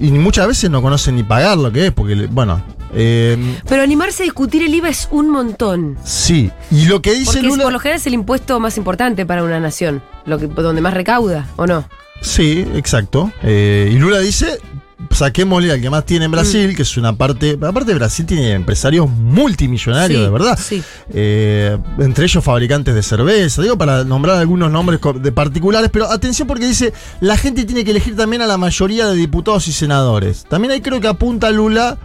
y, 0.00 0.06
y 0.08 0.10
muchas 0.12 0.46
veces 0.46 0.70
no 0.70 0.82
conocen 0.82 1.16
ni 1.16 1.22
pagar 1.22 1.56
lo 1.58 1.72
que 1.72 1.86
es, 1.86 1.92
porque, 1.92 2.14
bueno, 2.30 2.62
eh, 2.94 3.36
Pero 3.68 3.82
animarse 3.82 4.22
a 4.22 4.24
discutir 4.24 4.62
el 4.62 4.74
IVA 4.74 4.88
es 4.90 5.08
un 5.10 5.28
montón. 5.30 5.96
sí. 6.04 6.50
Y 6.70 6.86
lo 6.86 7.00
que 7.02 7.12
dice 7.14 7.24
Porque 7.26 7.40
es- 7.40 7.46
Lula... 7.46 7.64
por 7.64 7.72
lo 7.72 7.78
general 7.80 8.00
es 8.00 8.06
el 8.06 8.14
impuesto 8.14 8.60
más 8.60 8.76
importante 8.76 9.24
para 9.26 9.42
una 9.42 9.58
nación. 9.60 10.02
Lo 10.26 10.38
que, 10.38 10.46
donde 10.46 10.80
más 10.80 10.94
recauda, 10.94 11.46
¿o 11.56 11.66
no? 11.66 11.84
Sí, 12.22 12.64
exacto. 12.74 13.30
Eh, 13.42 13.90
y 13.92 13.98
Lula 13.98 14.18
dice, 14.20 14.58
saquémosle 15.10 15.72
al 15.72 15.80
que 15.80 15.90
más 15.90 16.04
tiene 16.06 16.26
en 16.26 16.30
Brasil, 16.30 16.70
Mm. 16.72 16.76
que 16.76 16.82
es 16.82 16.96
una 16.96 17.16
parte... 17.16 17.58
Aparte 17.60 17.94
Brasil 17.94 18.24
tiene 18.26 18.52
empresarios 18.52 19.08
multimillonarios, 19.08 20.18
Sí, 20.20 20.24
de 20.24 20.30
verdad. 20.30 20.58
sí. 20.60 20.82
Eh, 21.12 21.76
entre 21.98 22.24
ellos 22.24 22.42
fabricantes 22.44 22.94
de 22.94 23.02
cerveza, 23.02 23.62
digo 23.62 23.76
para 23.76 24.04
nombrar 24.04 24.38
algunos 24.38 24.70
nombres 24.70 25.00
de 25.20 25.32
particulares, 25.32 25.90
pero 25.92 26.10
atención 26.10 26.46
porque 26.48 26.66
dice, 26.66 26.92
la 27.20 27.36
gente 27.36 27.64
tiene 27.64 27.84
que 27.84 27.90
elegir 27.90 28.16
también 28.16 28.42
a 28.42 28.46
la 28.46 28.56
mayoría 28.56 29.06
de 29.06 29.14
diputados 29.16 29.68
y 29.68 29.72
senadores. 29.72 30.44
También 30.48 30.72
ahí 30.72 30.80
creo 30.80 31.00
que 31.00 31.08
apunta 31.08 31.50
Lula 31.50 31.98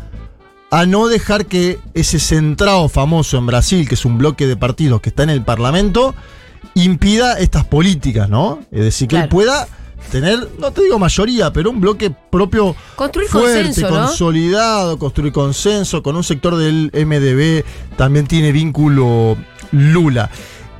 a 0.71 0.85
no 0.85 1.07
dejar 1.07 1.45
que 1.47 1.79
ese 1.93 2.19
centrado 2.19 2.89
famoso 2.89 3.37
en 3.37 3.45
Brasil, 3.47 3.87
que 3.87 3.95
es 3.95 4.05
un 4.05 4.17
bloque 4.17 4.45
de 4.45 4.55
partidos 4.57 5.01
que 5.01 5.09
está 5.09 5.23
en 5.23 5.31
el 5.31 5.43
Parlamento, 5.43 6.13
impida 6.75 7.39
estas 7.39 7.65
políticas, 7.65 8.29
¿no? 8.29 8.59
Es 8.71 8.81
decir, 8.81 9.07
que 9.07 9.15
él 9.17 9.27
pueda 9.29 9.67
tener, 10.09 10.49
no 10.59 10.71
te 10.71 10.83
digo 10.83 10.99
mayoría, 10.99 11.53
pero 11.53 11.69
un 11.69 11.79
bloque 11.79 12.09
propio 12.09 12.75
Construir 12.95 13.29
fuerte, 13.29 13.63
consenso, 13.63 13.91
¿no? 13.91 14.07
consolidado, 14.07 14.99
construir 14.99 15.31
consenso, 15.31 16.03
con 16.03 16.15
un 16.15 16.23
sector 16.23 16.57
del 16.57 16.91
MDB, 16.93 17.63
también 17.97 18.27
tiene 18.27 18.51
vínculo 18.51 19.37
Lula. 19.71 20.29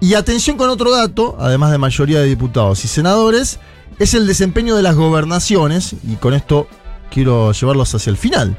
Y 0.01 0.13
atención 0.13 0.57
con 0.57 0.69
otro 0.69 0.91
dato, 0.91 1.38
además 1.39 1.71
de 1.71 1.77
mayoría 1.77 2.19
de 2.19 2.25
diputados 2.25 2.83
y 2.86 2.88
senadores, 2.88 3.59
es 4.00 4.13
el 4.13 4.27
desempeño 4.27 4.75
de 4.75 4.81
las 4.81 4.95
gobernaciones, 4.95 5.95
y 6.07 6.15
con 6.15 6.33
esto 6.33 6.67
quiero 7.12 7.51
llevarlos 7.51 7.93
hacia 7.93 8.09
el 8.09 8.17
final 8.17 8.57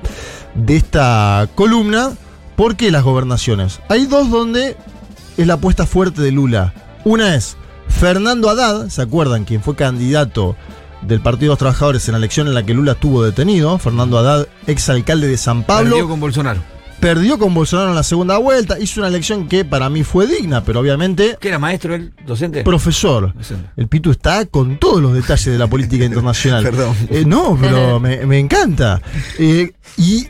de 0.55 0.77
esta 0.77 1.49
columna. 1.55 2.13
¿Por 2.57 2.77
qué 2.77 2.91
las 2.91 3.05
gobernaciones? 3.05 3.81
Hay 3.89 4.05
dos 4.05 4.31
donde 4.31 4.77
es 5.39 5.47
la 5.47 5.55
apuesta 5.55 5.87
fuerte 5.87 6.21
de 6.21 6.31
Lula. 6.31 6.75
Una 7.05 7.35
es 7.35 7.57
Fernando 7.91 8.49
Haddad, 8.49 8.89
¿se 8.89 9.03
acuerdan? 9.03 9.45
Quien 9.45 9.63
fue 9.63 9.77
candidato 9.77 10.57
del 11.03 11.21
Partido 11.21 11.47
de 11.47 11.53
los 11.53 11.59
Trabajadores 11.59 12.09
en 12.09 12.13
la 12.13 12.19
elección 12.19 12.47
en 12.47 12.55
la 12.55 12.63
que 12.65 12.75
Lula 12.75 12.93
estuvo 12.93 13.23
detenido. 13.23 13.79
Fernando 13.79 14.19
Haddad, 14.19 14.47
exalcalde 14.67 15.27
de 15.29 15.37
San 15.37 15.65
Pablo 15.65 15.91
Perdió 15.91 16.09
con 16.09 16.21
Bolsonaro. 16.21 16.61
perdió 17.01 17.39
con 17.39 17.55
Bolsonaro 17.55 17.91
en 17.91 17.95
la 17.97 18.03
segunda 18.03 18.39
vuelta, 18.39 18.79
hizo 18.79 19.01
una 19.01 19.09
elección 19.09 19.49
que 19.49 19.65
para 19.65 19.89
mí 19.91 20.03
fue 20.05 20.27
digna, 20.27 20.63
pero 20.65 20.81
obviamente 20.81 21.37
¿Qué 21.41 21.49
era 21.49 21.59
maestro 21.59 21.95
él? 21.95 22.13
¿Docente? 22.27 22.63
profesor. 22.63 23.35
Docente. 23.35 23.71
El 23.77 23.89
Pitu 23.89 24.11
está 24.11 24.45
con 24.47 24.79
todos 24.79 25.01
los 25.03 25.15
detalles 25.15 25.47
de 25.47 25.59
la 25.59 25.67
política 25.67 26.05
internacional. 26.07 26.63
Perdón. 26.63 26.95
Eh, 27.11 27.25
no, 27.27 27.57
pero 27.61 27.99
me, 28.01 28.25
me 28.27 28.39
encanta. 28.39 29.01
Eh, 29.39 29.73
y 29.97 30.29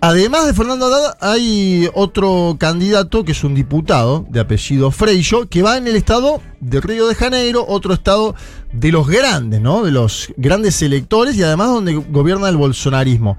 además 0.00 0.46
de 0.46 0.54
Fernando 0.54 0.86
Haddad, 0.86 1.16
hay 1.20 1.88
otro 1.94 2.56
candidato 2.58 3.24
que 3.24 3.32
es 3.32 3.44
un 3.44 3.54
diputado 3.54 4.26
de 4.28 4.40
apellido 4.40 4.90
Freixo, 4.90 5.48
que 5.48 5.62
va 5.62 5.76
en 5.76 5.86
el 5.86 5.96
estado 5.96 6.40
de 6.60 6.80
Río 6.80 7.08
de 7.08 7.14
Janeiro, 7.14 7.64
otro 7.66 7.94
estado 7.94 8.34
de 8.72 8.92
los 8.92 9.08
grandes, 9.08 9.60
¿no? 9.60 9.84
De 9.84 9.90
los 9.90 10.32
grandes 10.36 10.80
electores 10.82 11.36
y 11.36 11.42
además 11.42 11.68
donde 11.68 11.94
gobierna 11.94 12.48
el 12.48 12.56
bolsonarismo. 12.56 13.36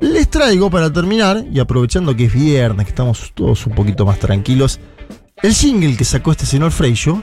Les 0.00 0.28
traigo 0.28 0.70
para 0.70 0.92
terminar, 0.92 1.44
y 1.52 1.58
aprovechando 1.58 2.14
que 2.14 2.26
es 2.26 2.32
viernes, 2.32 2.86
que 2.86 2.90
estamos 2.90 3.32
todos 3.34 3.66
un 3.66 3.74
poquito 3.74 4.06
más 4.06 4.18
tranquilos, 4.18 4.78
el 5.42 5.54
single 5.54 5.96
que 5.96 6.04
sacó 6.04 6.32
este 6.32 6.46
señor 6.46 6.70
Freixo, 6.72 7.22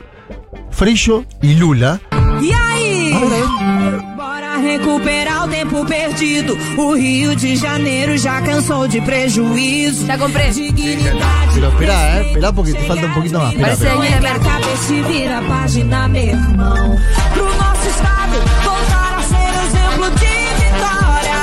Freixo 0.72 1.26
y 1.42 1.56
Lula. 1.56 2.02
E 2.42 2.54
aí? 2.54 4.15
Recuperar 4.62 5.46
o 5.46 5.48
tempo 5.48 5.86
perdido. 5.86 6.58
O 6.78 6.94
Rio 6.94 7.36
de 7.36 7.56
Janeiro 7.56 8.18
já 8.18 8.42
cansou 8.42 8.88
de 8.88 9.02
prejuízo. 9.02 10.06
Ya 10.06 10.18
compré. 10.18 10.50
Dignidade. 10.50 11.54
Pero 11.54 11.68
esperá, 11.70 11.94
eh, 12.18 12.28
esperá 12.28 12.54
porque 12.54 12.74
te 12.74 12.84
falta 12.88 13.06
un 13.06 13.14
poquito 13.14 13.40
más. 13.40 13.54
Parece 13.54 13.74
esperá. 13.74 13.96
Não 13.96 14.04
é 14.04 14.08
que 14.20 14.28
a 14.28 14.40
cabeça 14.40 14.94
vira 15.08 15.38
a 15.38 15.42
página, 15.44 16.08
meu 16.08 16.24
irmão. 16.24 16.98
Pro 17.34 17.46
nosso 17.46 17.88
estado 17.90 18.42
voltar 18.64 19.18
a 19.20 19.24
ser 19.24 19.52
exemplo 19.66 20.10
de 20.12 20.26
vitória. 20.64 21.40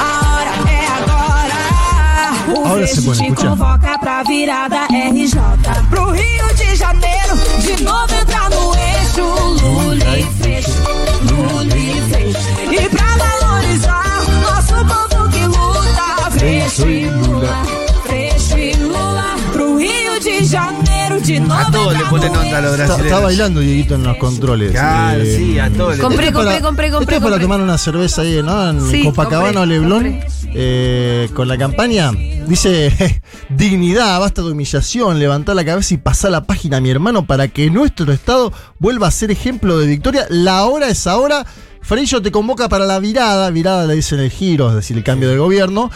A 0.00 0.02
hora 0.34 0.52
é 0.70 0.86
agora. 0.98 2.58
O 2.60 2.66
Ahora 2.66 2.86
se 2.86 2.94
Freixo 2.94 3.02
pone, 3.02 3.16
te 3.18 3.24
escucha. 3.32 3.48
convoca 3.48 3.98
pra 3.98 4.22
virada 4.24 4.84
RJ. 4.86 5.38
Pro 5.90 6.10
Rio 6.12 6.54
de 6.54 6.76
Janeiro, 6.76 6.97
ponen 22.26 22.36
onda 22.46 22.60
los 22.60 22.70
Está, 22.72 22.84
brasileños. 22.86 23.06
está 23.06 23.20
bailando 23.20 23.60
Dieguito 23.60 23.94
en 23.94 24.02
los 24.02 24.16
controles. 24.16 24.72
Claro, 24.72 25.22
Eh, 25.22 25.36
sí, 25.36 25.58
a 25.58 25.70
todos 25.70 25.96
le 25.96 26.02
Compré, 26.02 26.26
Esto 26.26 26.40
es 26.40 26.44
compré, 26.44 26.44
para- 26.60 26.60
compré, 26.66 26.86
esto 26.86 26.98
compré, 26.98 27.16
es 27.16 27.22
para 27.22 27.30
compré. 27.32 27.44
tomar 27.44 27.60
una 27.60 27.78
cerveza 27.78 28.22
ahí, 28.22 28.42
¿no? 28.42 28.70
En 28.70 28.90
Sí, 28.90 29.04
Copacabana 29.04 29.60
o 29.60 29.62
compré, 29.62 29.78
Leblon. 29.78 30.02
compré. 30.12 30.26
eh, 30.54 31.28
con 31.34 31.46
la 31.48 31.58
campaña. 31.58 32.10
Dice, 32.46 33.20
dignidad, 33.50 34.18
basta 34.20 34.42
de 34.42 34.50
humillación, 34.52 35.18
levantá 35.18 35.54
la 35.54 35.64
cabeza 35.64 35.94
y 35.94 35.98
pasá 35.98 36.30
la 36.30 36.44
página, 36.44 36.80
mi 36.80 36.90
hermano, 36.90 37.26
para 37.26 37.48
que 37.48 37.70
nuestro 37.70 38.12
Estado 38.12 38.52
vuelva 38.78 39.08
a 39.08 39.10
ser 39.10 39.30
ejemplo 39.30 39.78
de 39.78 39.86
victoria. 39.86 40.26
La 40.30 40.64
hora 40.64 40.88
es 40.88 41.06
ahora. 41.06 41.44
Freixo 41.88 42.20
te 42.20 42.30
convoca 42.30 42.68
para 42.68 42.84
la 42.84 42.98
virada. 43.00 43.48
Virada 43.48 43.86
le 43.86 43.94
dicen 43.94 44.20
el 44.20 44.30
giro, 44.30 44.68
es 44.68 44.74
decir, 44.74 44.94
el 44.98 45.02
cambio 45.02 45.30
de 45.30 45.38
gobierno. 45.38 45.90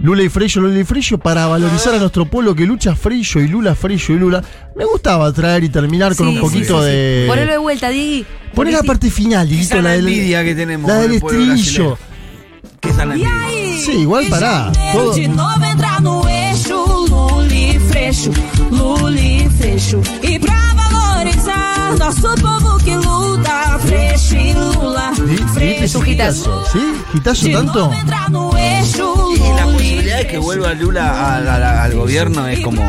Lula 0.00 0.24
y 0.24 0.28
Freixo, 0.28 0.60
Lula 0.60 0.80
y 0.80 0.84
Freixo, 0.84 1.18
para 1.18 1.46
valorizar 1.46 1.94
a 1.94 1.98
nuestro 1.98 2.26
pueblo 2.26 2.54
que 2.56 2.66
lucha 2.66 2.96
Freixo 2.96 3.38
y 3.38 3.46
Lula, 3.46 3.76
Freixo 3.76 4.12
y 4.12 4.16
Lula. 4.18 4.42
Me 4.74 4.84
gustaba 4.84 5.32
traer 5.32 5.62
y 5.62 5.68
terminar 5.68 6.16
con 6.16 6.28
Sí, 6.28 6.34
un 6.34 6.40
poquito 6.40 6.82
sí, 6.82 6.88
sí, 6.88 6.90
sí. 6.90 6.96
de. 6.96 7.24
Ponelo 7.28 7.52
de 7.52 7.58
vuelta, 7.58 7.88
Diggy. 7.90 8.26
Poné 8.54 8.72
la 8.72 8.82
parte 8.82 9.08
final, 9.08 9.50
es 9.52 9.70
la 9.70 9.90
del- 9.92 10.08
envidia 10.08 10.42
que 10.44 10.54
tenemos 10.56 10.90
La 10.90 10.98
del 10.98 11.20
brasileño. 11.20 11.96
Que 12.80 12.88
es 12.90 12.96
la 12.96 13.02
envidia. 13.04 13.30
Sí, 13.84 13.92
igual 14.00 14.26
pará, 14.28 14.72
todo- 14.92 15.14
Lula 18.70 19.20
e 19.20 19.48
Freixo. 19.50 20.00
E 20.22 20.38
pra 20.40 20.74
valorizar 20.74 21.96
nosso 21.98 22.34
povo 22.34 22.76
que 22.84 22.96
luta, 22.96 23.78
Freixo 23.86 24.05
es 25.60 25.94
un 25.94 26.06
hitazo. 26.06 26.06
hitazo. 26.06 26.64
¿Sí? 26.72 26.78
¿Hitazo 27.14 27.46
De 27.46 27.52
tanto? 27.52 27.90
Y 29.34 29.38
la 29.56 29.64
posibilidad 29.64 30.18
de 30.18 30.26
que 30.26 30.38
vuelva 30.38 30.72
Lula 30.74 31.36
al, 31.36 31.48
al- 31.48 31.62
al 31.62 31.94
gobierno 31.94 32.46
es 32.48 32.60
como 32.60 32.82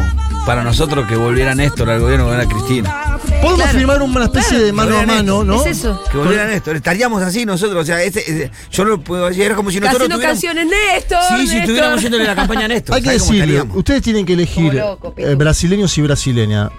para 0.46 0.64
nosotros 0.64 1.06
que 1.08 1.16
volviera 1.16 1.54
Néstor 1.56 1.90
al 1.90 2.00
gobierno, 2.00 2.26
que 2.26 2.32
volviera 2.32 2.50
Cristina. 2.54 3.18
Podemos 3.42 3.56
Claro. 3.62 3.78
firmar 3.78 4.02
una 4.02 4.24
especie 4.26 4.60
de 4.60 4.72
mano 4.72 4.98
a 4.98 5.06
mano, 5.06 5.44
¿no? 5.44 5.62
Es 5.66 5.78
eso. 5.80 6.02
Que 6.12 6.18
volviera 6.18 6.48
Néstor. 6.48 6.78
Estaríamos 6.78 7.22
así 7.22 7.46
nosotros. 7.46 7.84
O 7.84 7.86
sea, 7.86 8.02
ese- 8.02 8.22
ese- 8.22 8.52
yo 8.72 8.86
no 8.86 9.00
puedo 9.02 9.28
decir, 9.28 9.44
era 9.44 9.56
como 9.56 9.70
si 9.72 9.80
nosotros 9.80 10.08
Haciendo 10.10 10.16
tuviéramos. 10.16 10.42
canciones, 10.44 10.94
Néstor. 10.94 11.20
Sí, 11.40 11.48
si 11.48 11.58
estuviéramos 11.58 12.02
yéndole 12.02 12.24
la 12.24 12.36
campaña 12.36 12.66
a 12.66 12.68
Néstor. 12.70 12.96
Hay 12.96 13.02
que 13.02 13.08
¿sabés 13.10 13.22
cómo 13.24 13.34
decirle, 13.34 13.62
ustedes 13.74 14.02
tienen 14.02 14.26
que 14.26 14.34
elegir 14.34 14.74
loco, 14.74 15.14
eh, 15.18 15.36
brasileños 15.36 15.98
y 15.98 16.02
brasileña. 16.02 16.70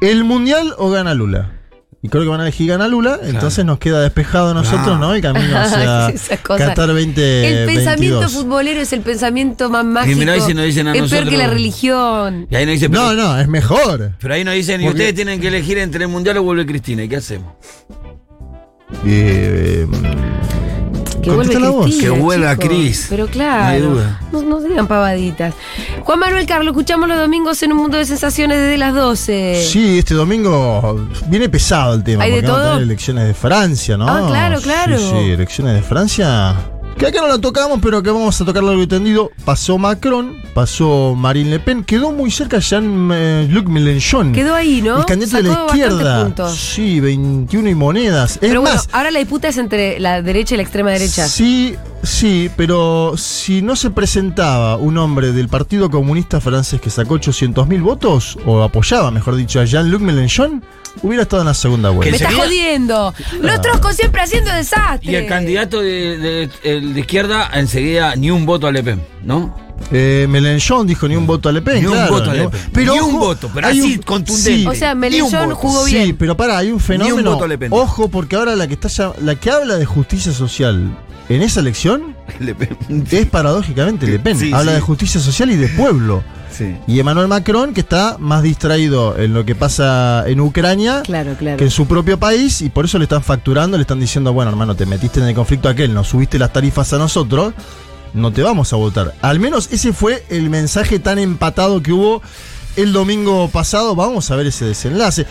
¿El 0.00 0.24
mundial 0.24 0.74
o 0.78 0.90
gana 0.90 1.12
Lula? 1.14 1.52
Y 2.02 2.08
creo 2.08 2.22
que 2.22 2.30
van 2.30 2.40
a 2.40 2.44
elegir 2.44 2.66
gana 2.68 2.88
Lula, 2.88 3.20
entonces 3.22 3.62
nos 3.64 3.78
queda 3.78 4.00
despejado 4.00 4.52
a 4.52 4.54
nosotros, 4.54 4.84
Claro. 4.84 4.98
¿no? 4.98 5.12
El 5.14 5.20
camino 5.20 5.54
hacia. 5.58 6.38
Qatar 6.42 6.94
20. 6.94 7.48
El 7.62 7.66
pensamiento 7.66 8.20
22. 8.20 8.32
futbolero 8.32 8.80
es 8.80 8.92
el 8.94 9.02
pensamiento 9.02 9.68
más 9.68 9.84
mágico. 9.84 10.18
mirá, 10.18 10.34
y 10.36 10.40
si 10.40 10.54
nos 10.54 10.64
dicen 10.64 10.88
a 10.88 10.94
es 10.94 11.10
peor 11.10 11.28
que 11.28 11.36
la 11.36 11.48
religión. 11.48 12.46
Y 12.50 12.56
ahí 12.56 12.64
nos 12.64 12.72
dicen, 12.72 12.90
No, 12.92 13.12
no, 13.12 13.38
es 13.38 13.48
mejor. 13.48 14.12
pero 14.18 14.32
ahí 14.32 14.44
nos 14.44 14.54
dicen, 14.54 14.80
y 14.80 14.88
ustedes 14.88 15.14
tienen 15.14 15.40
que 15.42 15.48
elegir 15.48 15.76
entre 15.76 16.04
el 16.04 16.08
mundial 16.10 16.38
o 16.38 16.42
vuelve 16.42 16.64
Cristina. 16.64 17.02
¿Y 17.04 17.08
qué 17.08 17.16
hacemos? 17.16 17.52
Eh, 19.04 19.86
Que 21.22 21.30
vuelve 21.30 21.60
la 21.60 21.70
voz. 21.70 21.94
Que 21.96 22.10
vuelva. 22.10 22.56
Cris. 22.56 23.06
Pero 23.10 23.26
claro. 23.26 23.62
No 23.62 23.68
hay 23.68 23.80
duda. 23.80 24.20
No, 24.32 24.42
no 24.42 24.60
digan 24.60 24.86
pavaditas. 24.86 25.54
Juan 26.02 26.18
Manuel 26.18 26.46
Carlos, 26.46 26.72
escuchamos 26.72 27.08
los 27.08 27.18
domingos 27.18 27.62
en 27.62 27.72
un 27.72 27.78
mundo 27.78 27.96
de 27.98 28.04
sensaciones 28.04 28.58
desde 28.58 28.78
las 28.78 28.94
12. 28.94 29.62
Sí, 29.66 29.98
este 29.98 30.14
domingo 30.14 31.08
viene 31.26 31.48
pesado 31.48 31.94
el 31.94 32.02
tema. 32.02 32.24
¿Hay 32.24 32.30
de 32.30 32.36
porque 32.36 32.46
vamos 32.46 32.60
a 32.60 32.62
todo? 32.64 32.72
tener 32.74 32.88
elecciones 32.88 33.26
de 33.26 33.34
Francia, 33.34 33.96
¿no? 33.96 34.08
Ah, 34.08 34.24
claro, 34.26 34.60
claro. 34.60 34.98
Sí, 34.98 35.04
sí, 35.10 35.30
elecciones 35.30 35.74
de 35.74 35.82
Francia. 35.82 36.56
Que 37.00 37.06
acá 37.06 37.22
no 37.22 37.28
la 37.28 37.38
tocamos, 37.38 37.78
pero 37.80 38.02
que 38.02 38.10
vamos 38.10 38.38
a 38.42 38.44
tocar 38.44 38.62
largo 38.62 38.82
y 38.82 38.86
tendido. 38.86 39.30
Pasó 39.46 39.78
Macron, 39.78 40.36
pasó 40.52 41.14
Marine 41.16 41.48
Le 41.48 41.58
Pen, 41.58 41.82
quedó 41.82 42.12
muy 42.12 42.30
cerca 42.30 42.58
Jean-Luc 42.58 43.68
Mélenchon. 43.68 44.34
Quedó 44.34 44.54
ahí, 44.54 44.82
¿no? 44.82 44.98
El 44.98 45.06
candidato 45.06 45.36
de 45.38 45.42
la 45.44 45.64
izquierda. 45.64 46.50
Sí, 46.54 47.00
21 47.00 47.70
y 47.70 47.74
monedas. 47.74 48.32
Es 48.32 48.38
Pero 48.40 48.60
bueno, 48.60 48.76
más, 48.76 48.90
ahora 48.92 49.10
la 49.10 49.18
disputa 49.18 49.48
es 49.48 49.56
entre 49.56 49.98
la 49.98 50.20
derecha 50.20 50.52
y 50.52 50.56
la 50.58 50.62
extrema 50.62 50.90
derecha. 50.90 51.26
Sí, 51.26 51.74
sí, 52.02 52.50
pero 52.56 53.14
si 53.16 53.62
no 53.62 53.76
se 53.76 53.90
presentaba 53.90 54.76
un 54.76 54.98
hombre 54.98 55.32
del 55.32 55.48
Partido 55.48 55.90
Comunista 55.90 56.40
Francés 56.40 56.80
que 56.80 56.90
sacó 56.90 57.14
800.000 57.18 57.82
votos, 57.82 58.38
o 58.46 58.62
apoyaba, 58.62 59.10
mejor 59.10 59.36
dicho, 59.36 59.60
a 59.60 59.64
Jean-Luc 59.64 60.00
Mélenchon, 60.00 60.62
hubiera 61.02 61.22
estado 61.22 61.42
en 61.42 61.48
la 61.48 61.54
segunda 61.54 61.90
Me 61.90 61.96
vuelta. 61.96 62.16
está 62.16 62.28
sería? 62.28 62.44
jodiendo. 62.44 63.14
Los 63.42 63.60
troscos 63.60 63.96
siempre 63.96 64.22
haciendo 64.22 64.52
desastre. 64.52 65.12
Y 65.12 65.14
el 65.14 65.26
candidato 65.26 65.80
de, 65.80 66.18
de- 66.18 66.50
el 66.64 66.94
de 66.94 67.00
izquierda, 67.00 67.50
enseguida, 67.54 68.16
ni 68.16 68.30
un 68.30 68.46
voto 68.46 68.66
a 68.66 68.72
Le 68.72 68.82
Pen, 68.82 69.02
¿no? 69.22 69.69
Eh, 69.92 70.26
Mélenchon 70.28 70.86
dijo 70.86 71.08
ni 71.08 71.16
un 71.16 71.26
voto 71.26 71.48
a 71.48 71.52
Le 71.52 71.62
Pen, 71.62 71.80
Ni 71.80 71.86
un 71.86 72.08
voto 72.08 72.30
a 72.30 72.34
Le 72.34 72.44
¿no? 72.44 72.50
Pen. 72.50 72.60
Pero 72.72 72.92
Ni 72.94 73.00
un 73.00 73.18
voto, 73.18 73.50
pero 73.52 73.66
hay 73.66 73.80
así, 73.80 73.94
un- 73.96 74.02
contundente. 74.02 74.68
O 74.68 74.74
sea, 74.74 74.94
voto. 74.94 75.56
jugó 75.56 75.84
Sí, 75.86 75.94
bien. 75.94 76.16
pero 76.16 76.36
para, 76.36 76.58
hay 76.58 76.70
un 76.70 76.78
fenómeno. 76.80 77.32
voto 77.32 77.44
a 77.44 77.48
Le 77.48 77.58
Pen. 77.58 77.72
Ojo, 77.72 78.08
porque 78.08 78.36
ahora 78.36 78.54
la 78.56 78.68
que 78.68 78.74
está 78.74 78.88
la 79.22 79.34
que 79.34 79.50
habla 79.50 79.76
de 79.76 79.86
justicia 79.86 80.32
social 80.32 80.96
en 81.28 81.42
esa 81.42 81.60
elección 81.60 82.14
Le 82.40 82.54
Pen. 82.54 82.76
es 83.10 83.26
paradójicamente 83.26 84.06
Le 84.06 84.18
Pen. 84.18 84.38
Sí, 84.38 84.52
habla 84.52 84.72
sí. 84.72 84.76
de 84.76 84.80
justicia 84.80 85.20
social 85.20 85.50
y 85.50 85.56
de 85.56 85.68
pueblo. 85.68 86.22
Sí. 86.56 86.76
Y 86.86 86.98
Emmanuel 87.00 87.26
Macron, 87.28 87.72
que 87.72 87.80
está 87.80 88.16
más 88.18 88.42
distraído 88.42 89.16
en 89.18 89.32
lo 89.32 89.44
que 89.46 89.54
pasa 89.54 90.24
en 90.26 90.40
Ucrania 90.40 91.00
Claro, 91.04 91.34
claro. 91.38 91.56
que 91.56 91.64
en 91.64 91.70
su 91.70 91.86
propio 91.86 92.18
país, 92.18 92.60
y 92.60 92.68
por 92.68 92.84
eso 92.84 92.98
le 92.98 93.04
están 93.04 93.22
facturando, 93.22 93.76
le 93.78 93.82
están 93.82 93.98
diciendo, 94.00 94.32
bueno, 94.32 94.50
hermano, 94.50 94.74
te 94.74 94.84
metiste 94.84 95.20
en 95.20 95.26
el 95.26 95.34
conflicto 95.34 95.68
aquel, 95.68 95.94
nos 95.94 96.08
subiste 96.08 96.38
las 96.38 96.52
tarifas 96.52 96.92
a 96.92 96.98
nosotros, 96.98 97.54
no 98.14 98.32
te 98.32 98.42
vamos 98.42 98.72
a 98.72 98.76
votar. 98.76 99.14
Al 99.22 99.40
menos 99.40 99.68
ese 99.72 99.92
fue 99.92 100.24
el 100.28 100.50
mensaje 100.50 100.98
tan 100.98 101.18
empatado 101.18 101.82
que 101.82 101.92
hubo 101.92 102.22
el 102.76 102.92
domingo 102.92 103.48
pasado. 103.48 103.94
Vamos 103.94 104.30
a 104.30 104.36
ver 104.36 104.46
ese 104.46 104.64
desenlace. 104.64 105.26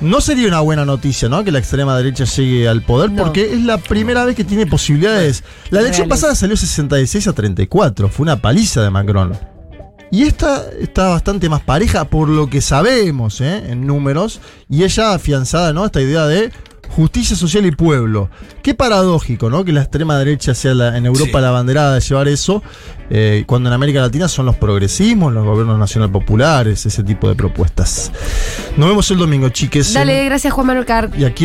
No 0.00 0.20
sería 0.20 0.48
una 0.48 0.60
buena 0.60 0.84
noticia, 0.84 1.28
¿no? 1.28 1.44
Que 1.44 1.52
la 1.52 1.60
extrema 1.60 1.96
derecha 1.96 2.24
llegue 2.24 2.68
al 2.68 2.82
poder, 2.82 3.12
No. 3.12 3.22
porque 3.24 3.54
es 3.54 3.62
la 3.62 3.78
primera 3.78 4.24
vez 4.24 4.34
que 4.36 4.44
tiene 4.44 4.66
posibilidades. 4.66 5.44
La 5.70 5.80
elección 5.80 6.08
Reales. 6.08 6.20
pasada 6.20 6.34
salió 6.34 6.56
66 6.56 7.28
a 7.28 7.32
34, 7.32 8.08
fue 8.08 8.24
una 8.24 8.36
paliza 8.42 8.82
de 8.82 8.90
Macron. 8.90 9.38
Y 10.10 10.24
esta 10.24 10.64
está 10.80 11.08
bastante 11.08 11.48
más 11.48 11.60
pareja 11.62 12.04
por 12.04 12.28
lo 12.28 12.48
que 12.50 12.60
sabemos, 12.60 13.40
¿eh? 13.40 13.64
En 13.70 13.86
números. 13.86 14.40
Y 14.68 14.84
ella 14.84 15.14
afianzada, 15.14 15.72
¿no? 15.72 15.84
Esta 15.86 16.00
idea 16.00 16.26
de 16.26 16.52
justicia 16.94 17.34
social 17.34 17.66
y 17.66 17.72
pueblo. 17.72 18.30
Qué 18.62 18.72
paradójico, 18.74 19.50
¿no? 19.50 19.64
Que 19.64 19.72
la 19.72 19.80
extrema 19.82 20.16
derecha 20.16 20.54
sea 20.54 20.74
la- 20.74 20.96
en 20.96 21.06
Europa 21.06 21.38
Sí. 21.38 21.42
la 21.42 21.50
banderada 21.50 21.94
de 21.94 22.00
llevar 22.00 22.28
eso, 22.28 22.62
eh, 23.10 23.42
cuando 23.48 23.68
en 23.68 23.72
América 23.74 24.00
Latina 24.00 24.28
son 24.28 24.46
los 24.46 24.54
progresismos, 24.54 25.32
los 25.32 25.44
gobiernos 25.44 25.76
nacional 25.76 26.10
populares, 26.12 26.86
ese 26.86 27.02
tipo 27.02 27.28
de 27.28 27.34
propuestas. 27.34 28.12
Nos 28.76 28.88
vemos 28.88 29.10
el 29.10 29.18
domingo, 29.18 29.48
chiques. 29.48 29.92
Dale, 29.92 30.24
gracias 30.26 30.52
Juan 30.54 30.68
Manuel 30.68 30.86
Carr. 30.86 31.10
Y 31.18 31.24
aquí 31.24 31.42